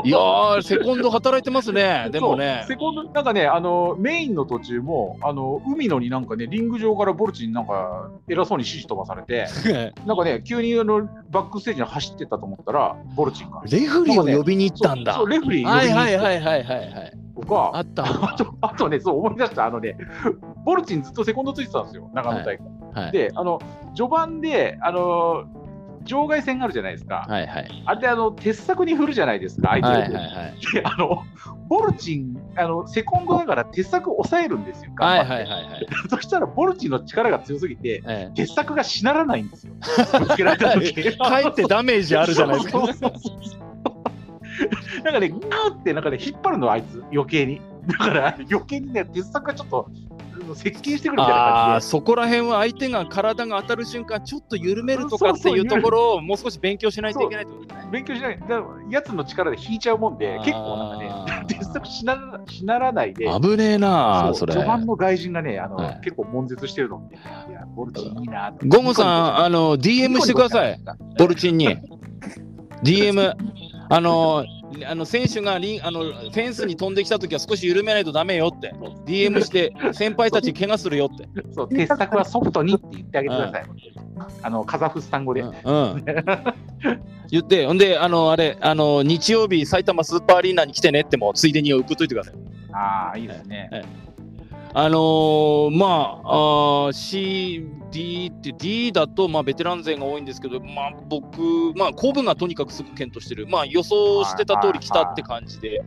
[0.05, 2.65] いやー、セコンド働いてますね、 でもね。
[2.69, 9.47] セコンドなんかね、あのメインの途中も、あの海野になんかね、リング上からボルチンなんか偉そうに指示飛ばされて、
[10.07, 13.63] なんかね、急にあのバックステージに走ってったと思ったら、ボルチンが。
[13.71, 15.21] レフリーを呼びに行ったんだ。
[15.29, 17.23] レフリーはいはいはいはいはいはい。
[17.35, 18.05] たとか、あった。
[18.33, 19.97] あとあとね、そう思い出した、あのね、
[20.65, 22.61] ボルチンずっとセコンドついてたんですよ、長野大会。
[22.95, 23.13] はい。
[23.13, 23.61] で、あの
[23.95, 25.45] 序盤で、あの
[26.05, 27.27] 場外戦があるじゃないですか。
[27.29, 27.83] はいはい。
[27.87, 30.01] あれであの鉄柵に振るじゃないですか、相手を。
[30.01, 30.75] はいはいはい。
[30.75, 31.25] であの
[31.69, 34.93] ボルチンあの、セコンドだから鉄柵を抑えるんですよ。
[34.99, 35.87] はいはいはいはい。
[36.11, 39.73] そしたら、ボルチンの力が強すぎて、え鉄柵がしならないんですよ。
[40.19, 42.79] ぶつけられた時え、 かえってダメージあるじゃないですか。
[42.79, 43.63] そうそうそうそう
[45.03, 47.61] なんかね、グーってなんかね、引っ張るの、あいつ、余計に。
[47.87, 49.91] だから、余計にね、鉄柵がちょっと
[50.55, 51.91] 接近してくるみたいな感じで。
[51.91, 57.89] そこら辺は相手が体が当たる瞬間、ちょっと緩めるとかっていうところをもう少し勉強しないといけないってことね。
[57.91, 64.53] 勉強しない、だやつの力で引いちゃうもんで、結構なんかね、鉄則しならしならないで、危ねえなあ、それ。
[64.53, 67.19] 序盤の外人がね、あのはい結構悶絶してるのって、い
[67.53, 68.67] や、ボルチンいいなと。
[68.67, 70.79] ゴムさん、あの、DM してください。
[71.19, 71.77] ボルチンに。
[72.83, 73.35] DM、
[73.89, 74.45] あの、
[74.87, 78.73] あの選手がリンあのフェンスに飛んできたときは少し緩めないとダメよって。
[79.07, 81.29] DM して、先輩たち怪我するよって。
[81.53, 83.65] そう、鉄則はソフトにって言ってあげてください。
[84.43, 85.41] あの、カザフスタン語で。
[85.41, 85.53] うん。
[85.65, 86.05] うん
[87.31, 92.35] 言って、ほんで、あの、あれ、あの、日曜日、埼玉スーパーアリーナに来てねっても、ついでに送っといてください。
[92.73, 93.71] ああ、いいですね。
[94.75, 95.87] あのーま
[96.25, 105.83] あ、あー C、D って D だと、まあ、ベテラン勢が多いんですけど、まあ、僕、まあ、コブがとにかくすごく検討してる、まあ、予想してた通り来たって感じで、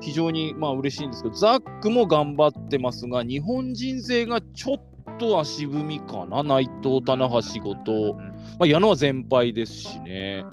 [0.00, 8.14] 非常にまあ嬉しいんですけど、ザックも頑張ってますが、日本人勢がちょっと足踏みかな、内藤、棚橋、後藤、
[8.58, 10.44] まあ、矢野は全敗ですしね。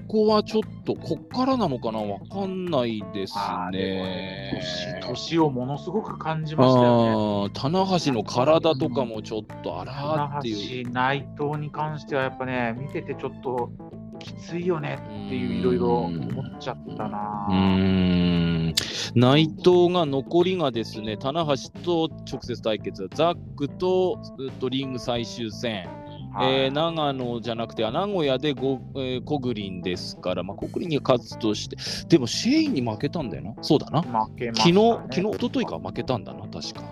[0.00, 3.34] ここはちょっと、こっからなのかな、わかんないです
[3.72, 4.62] ねね。
[5.00, 7.50] 年年をものすごく感じましたよね。
[7.54, 10.84] 棚橋の体とかもちょっとあらーっていう。
[10.86, 13.70] 橋、内藤に関してはやっぱね、見ててちょっと
[14.18, 17.52] きついよねっていういろいろ思っちゃったなう。
[17.52, 17.56] ー
[18.72, 18.74] ん
[19.14, 24.18] 内藤が残りがですね、棚橋と直接対決、ザックと
[24.60, 25.88] とリング最終戦、
[26.36, 26.54] はい。
[26.64, 31.76] えー長野じゃなくて名古屋でゴ、えーコグリンですから、まあ、コグリンが勝つとして、
[32.08, 34.02] でもシェインに負けたんだよな、そうだな。
[34.02, 36.82] 負けました昨ね日、昨日、一昨日か負けたんだな、確か。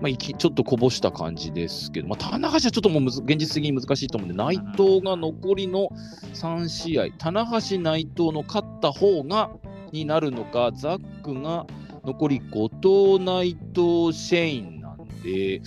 [0.00, 5.88] まあ、いきちょっとこぼした感じですけど、まあ、棚橋はちょっともう現実的に難しいと思うんで、内藤が残りの
[6.34, 9.50] 3試合、棚橋、内藤の勝った方が
[9.92, 11.66] になるのか、ザックが
[12.04, 14.81] 残り後藤、内藤、シェイン
[15.22, 15.60] で、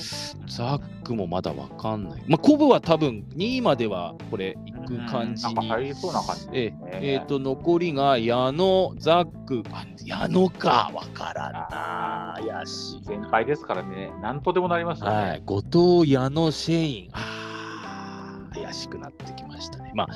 [0.48, 2.24] ザックもまだわかんない。
[2.28, 6.52] まあ、コブは多分2位まではこれ、いく感じに入りそうな感じね。
[6.54, 13.04] ええーと残りが矢野、ザック、あ矢野か、わからんな、怪しい。
[13.04, 15.16] 先輩ですからね、なんとでもなりますよね。
[15.16, 15.62] はい、後
[16.02, 19.92] 藤、矢野、シェイン、あー怪しくなってきましたね。
[19.96, 20.08] まあ、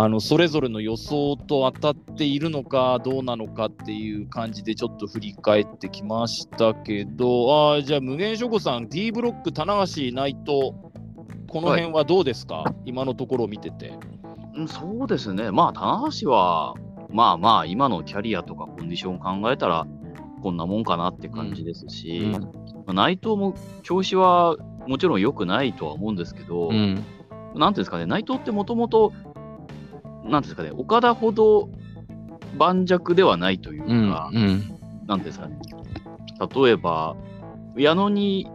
[0.00, 10.72] あのそれぞれの予想と当たっているのかどうなのかっていう感じでちょっと振り返ってきましたけど、あーじゃあ無限諸子さん、D ブロック、棚橋、内藤、
[11.48, 13.92] この辺はどうですか、今のところを見てて。
[14.54, 16.74] うんそうですね、まあ、棚橋は、
[17.10, 19.84] まあまあ、今のキャリアとかコンディションを考えたら、
[20.44, 22.38] こんなもんかなって感じですし、ま
[22.86, 27.04] あ内藤も調子はもちろん良くないとは思うんですけど、うん。
[27.54, 29.12] なんていうんですかね、内藤ってもともと、
[30.28, 31.70] なんですかね、岡田ほど
[32.56, 34.74] 盤石ではないといううんか、うん
[35.06, 35.58] なんですかね、
[36.54, 37.16] 例えば、
[37.76, 38.46] 矢野に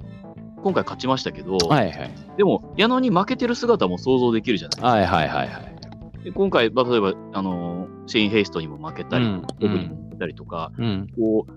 [0.64, 2.12] 今回勝ちましたけど、はいはい。
[2.38, 4.88] でも、矢野に負けてる姿も想像できるじゃないですか。
[4.88, 6.24] はいはいはいはい。
[6.24, 11.52] で今回、まあ例えば、あのシェイン・ヘイストにも負けたり、うんにも負けたりとか、うんこう、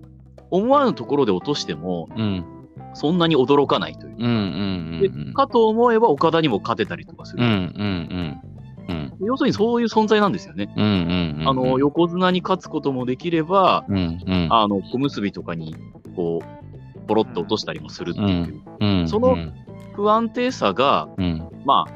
[0.51, 2.45] 思わぬところで落としても、うん
[2.95, 4.17] そんなに驚かないという。
[4.19, 4.29] うんう
[4.97, 7.45] んでうんかと思えば、岡田にも勝てたりとかする。
[7.45, 8.41] うんうんうん
[8.89, 9.12] うん。
[9.20, 10.72] 要するにそういう存在なんですよね。
[10.76, 14.49] うんうんうんあの、横綱に勝つこともできれば、うんうん。
[14.51, 15.74] あの、小結とかに、
[16.14, 19.37] こう、ポロッと落としたりもするっていう、うんその
[19.95, 21.49] 不安定さが、うん。
[21.64, 21.93] まあ、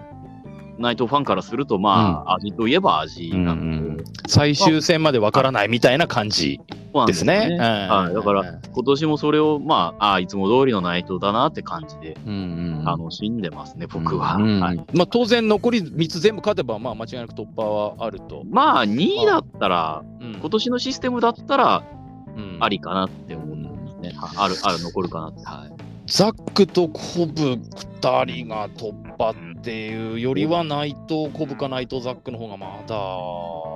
[0.78, 4.04] 内藤ファンからすると、まあ、味といえば味うんうなんで、ん。
[4.26, 6.60] 最終戦までわからないみたいな感じ。
[6.66, 7.56] そうなんですね。
[7.58, 12.36] はい、だから、今年もそれを、まあ、あいつも通りの内藤だなって感じでうんう
[12.82, 14.38] ん楽しんでますね、僕は。
[14.38, 18.42] まあ当然残り3つ全部勝てばまあ間違いなく突破はあると。
[18.50, 21.82] まあ、2位だったら、うん今年のシステムだったら、
[22.36, 24.12] うんありかなって思ってますね。
[24.16, 25.44] はある、ある、残るかなって。
[25.44, 25.72] はい。
[26.06, 32.94] ザックとコブ2人が突破っていうよりは内藤、コブか内藤、ザックの方がまだ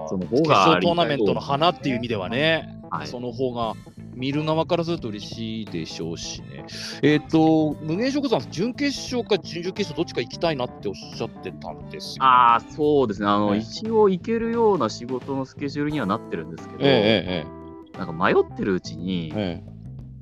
[0.09, 3.75] そのトーナメントの花っていう意味ではね、はいその方が
[4.15, 6.65] 見る側からすると嬉しいでしょうしね。
[7.03, 12.25] えっ、と、無限食さん、準決勝か準々決勝どっちか行きたいなっておっしゃってたんですよ。
[12.25, 13.27] ああ、そうですね。
[13.27, 17.45] あの、はい一応行けるような仕事のスケジュールにはなってるんですけど、え
[17.93, 19.75] えなんか迷ってるうちに、えええ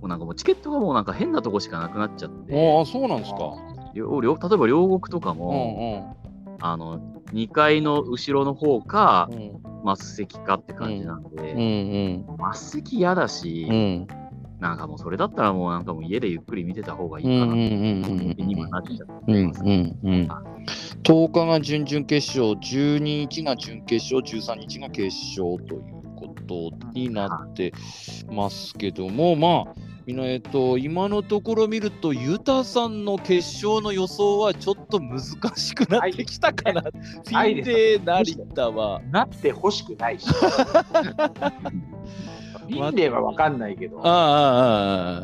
[0.03, 2.77] もうなんかもうチケットがもうなんか変なとこしかなくなっちゃって、ええ。
[2.77, 3.55] ああ、そうなんですか。
[3.95, 7.01] 両両例えば両国とかうも、んあの、
[7.33, 9.97] 2階の後ろの方かう、ん。
[9.97, 14.07] 末席かって感じなんうんで、うん末席嫌だし、うん。
[14.61, 19.33] なんかもうそれだったらもうなんかもう家でゆっくり見てた方がいいかなうんうんうんうんってにもなっちゃって。
[19.33, 20.29] うんうん。
[21.03, 25.83] 10日が準々決勝、12日が準決勝、13日が決勝という
[26.15, 27.73] ことになって
[28.31, 29.75] ますけども、まあ、
[30.05, 35.21] みなえっと、今のところ見ると、ユタさんの決勝の予想はちょっと難
[35.57, 36.83] しくなってきたかな。
[36.83, 39.01] フィンデー成田は。
[39.11, 40.27] なってほしくないし。
[40.33, 44.01] フィンデーは分かんないけど。
[44.01, 44.13] ああ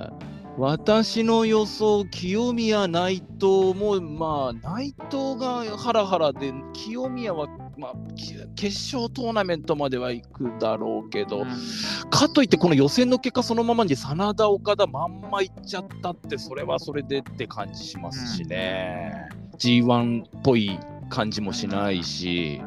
[0.03, 7.47] ああ私の予想、清宮、内藤も、まあ、内藤がハラハラで、清宮は、
[7.79, 7.95] まあ、
[8.57, 22.61] 決勝トーナメントまでは行くだろうけど、うん、かといって、この予選の結果、そのままに真田、岡田、まんま行っちゃったって、それはそれでって感じしますしね、うん、G1 っぽい感じもしないし、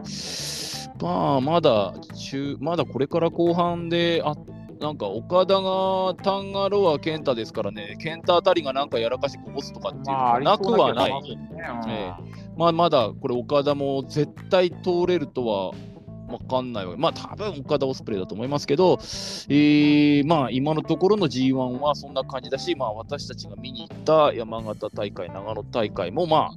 [1.02, 4.32] まあ、まだ中、まだこれから後半であ
[4.82, 11.12] なんか岡田がタンガロア健太ですからね、健太あたりがなんかやらかしこぼすとかっていうのはなくはない。
[12.58, 15.72] まあ、まだこれ岡田も絶対通れるとは
[16.28, 16.98] 分かんないわけ。
[17.00, 26.52] まあ多分岡田オスプレイだと思いますけど、えー、まあ今のところの G1 はそんな感じだし、まあ私たちが見に行った山形大会、長野大会もまあ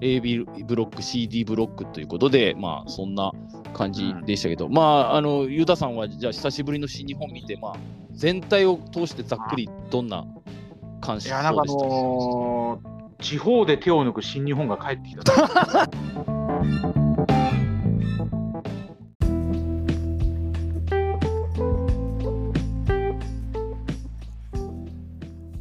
[0.00, 3.32] AB ブロック、CD ブロックということで、まあそんな
[3.74, 7.76] 感じでしたけど、うん、まあ、あの、ユダさんは、じゃあ、久しぶりの新日本見て、まあ、
[8.12, 10.24] 全体を通してざっくり、どんな
[11.02, 11.40] 感想でした？
[11.40, 15.32] いや、なんかあのー、地方で手を抜く新日本が帰ってきた。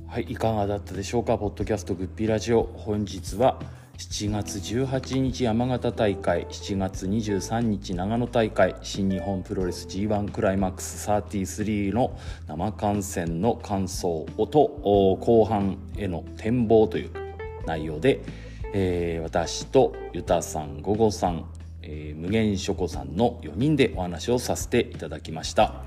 [0.07, 2.61] はい、いかがだったでしょうか、ポッドキャストグッピーラジオ。
[2.61, 3.59] 本日は、
[3.97, 12.17] 7月18日山形大会7月23日長野大会新日本プロレス G1 クライマックス33の
[12.47, 17.11] 生観戦の感想と後半への展望という
[17.67, 18.21] 内容で、
[18.73, 21.45] えー、私とユタさん午後さん、
[21.83, 25.83] えー、無限書庫さんの4人でお話をさせていただきました。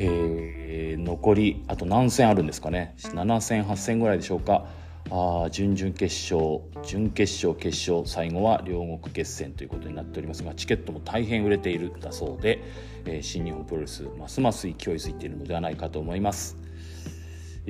[0.00, 4.66] えー、残りあと何戦あるんですかね？7戦8戦ぐらいでしょうか？
[5.10, 12.62] あ準々決勝準決勝決勝最後は両国決戦ということになっておりますがチケットも大変売れているんだそうで、
[13.06, 16.68] えー、新日本プロレスますます勢いづいているのではないかと思います。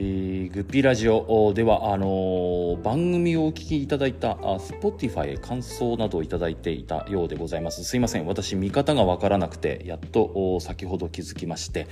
[0.00, 11.88] えー、グッピーラジオではあのー、番組をお聞きいただいたあ Spotify へ感想などをいただいていたようでございますすいません私見方がわからなくてやっと先ほど気づきまして、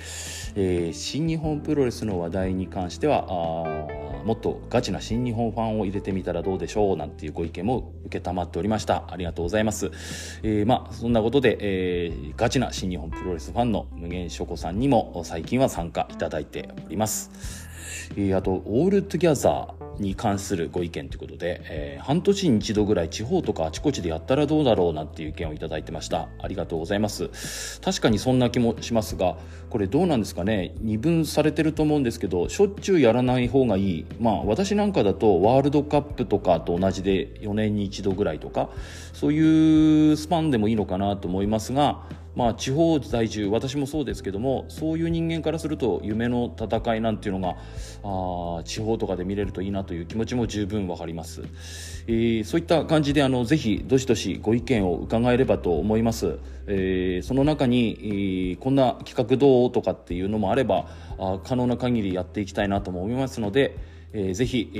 [0.55, 9.05] えー、新日本プロレスの話題に関してはあもっとガチな新日本ファンを入れてみたらどうでしょうなんていうご意見も承っておりました。
[9.09, 9.93] ありがとうございます、
[10.43, 17.66] えー、まあそんなことで、えー、ガチな新日本プロレスファンの無限書庫さんにも最近は参加いただいております、
[18.35, 26.29] あと「オールトゥギャザー」に関するご意見ということで、えー、半年に一度ぐらい地方とかあちこちでやったらどうだろうなんていう意見をいただいてました。
[26.39, 27.81] ありがとうございます。
[27.81, 29.37] 確かにそんな気もしますが
[29.71, 30.75] これどうなんですかね？
[30.81, 34.07] 二分されてると思うんですけどしょっちゅうやらない方がいい。
[34.21, 38.69] まあ私なんかだとワールドカップとかと同じで4年に一度ぐらいとか
[39.15, 42.03] そういうスパンでもいいのかなと思いますが
[42.37, 47.57] まあ、地方在住私もそうですけどもそういう人間からすると夢の戦いなんていうのが
[48.05, 51.43] あ地方とかで見れるといいなという気持ちも十分わかります、
[52.07, 63.79] えー、そういった感じであのぜひどしどしご意見を伺えればと思います、えー、その中に、えー、こんな企画どうとかっていうのもあればあ可能な限りやっていきたいなと思いますので、
[64.13, 64.79] えー、ぜひ、え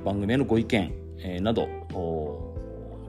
[0.00, 1.68] ー、番組へのご意見、えー、など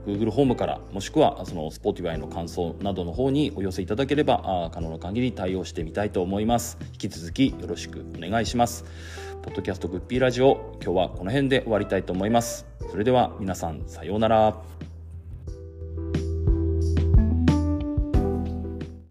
[0.06, 6.78] Google ホームからもしくはその Spotify の感想などの方にお寄せいただければ可能な限り対応してみたいと思います。
[6.93, 8.86] 引き続きよろしくお願いします。
[9.41, 12.66] ポッドキャストグッピーラジオ今日はこの辺で終わりたいと思います。
[12.89, 14.83] それでは皆さんさようなら。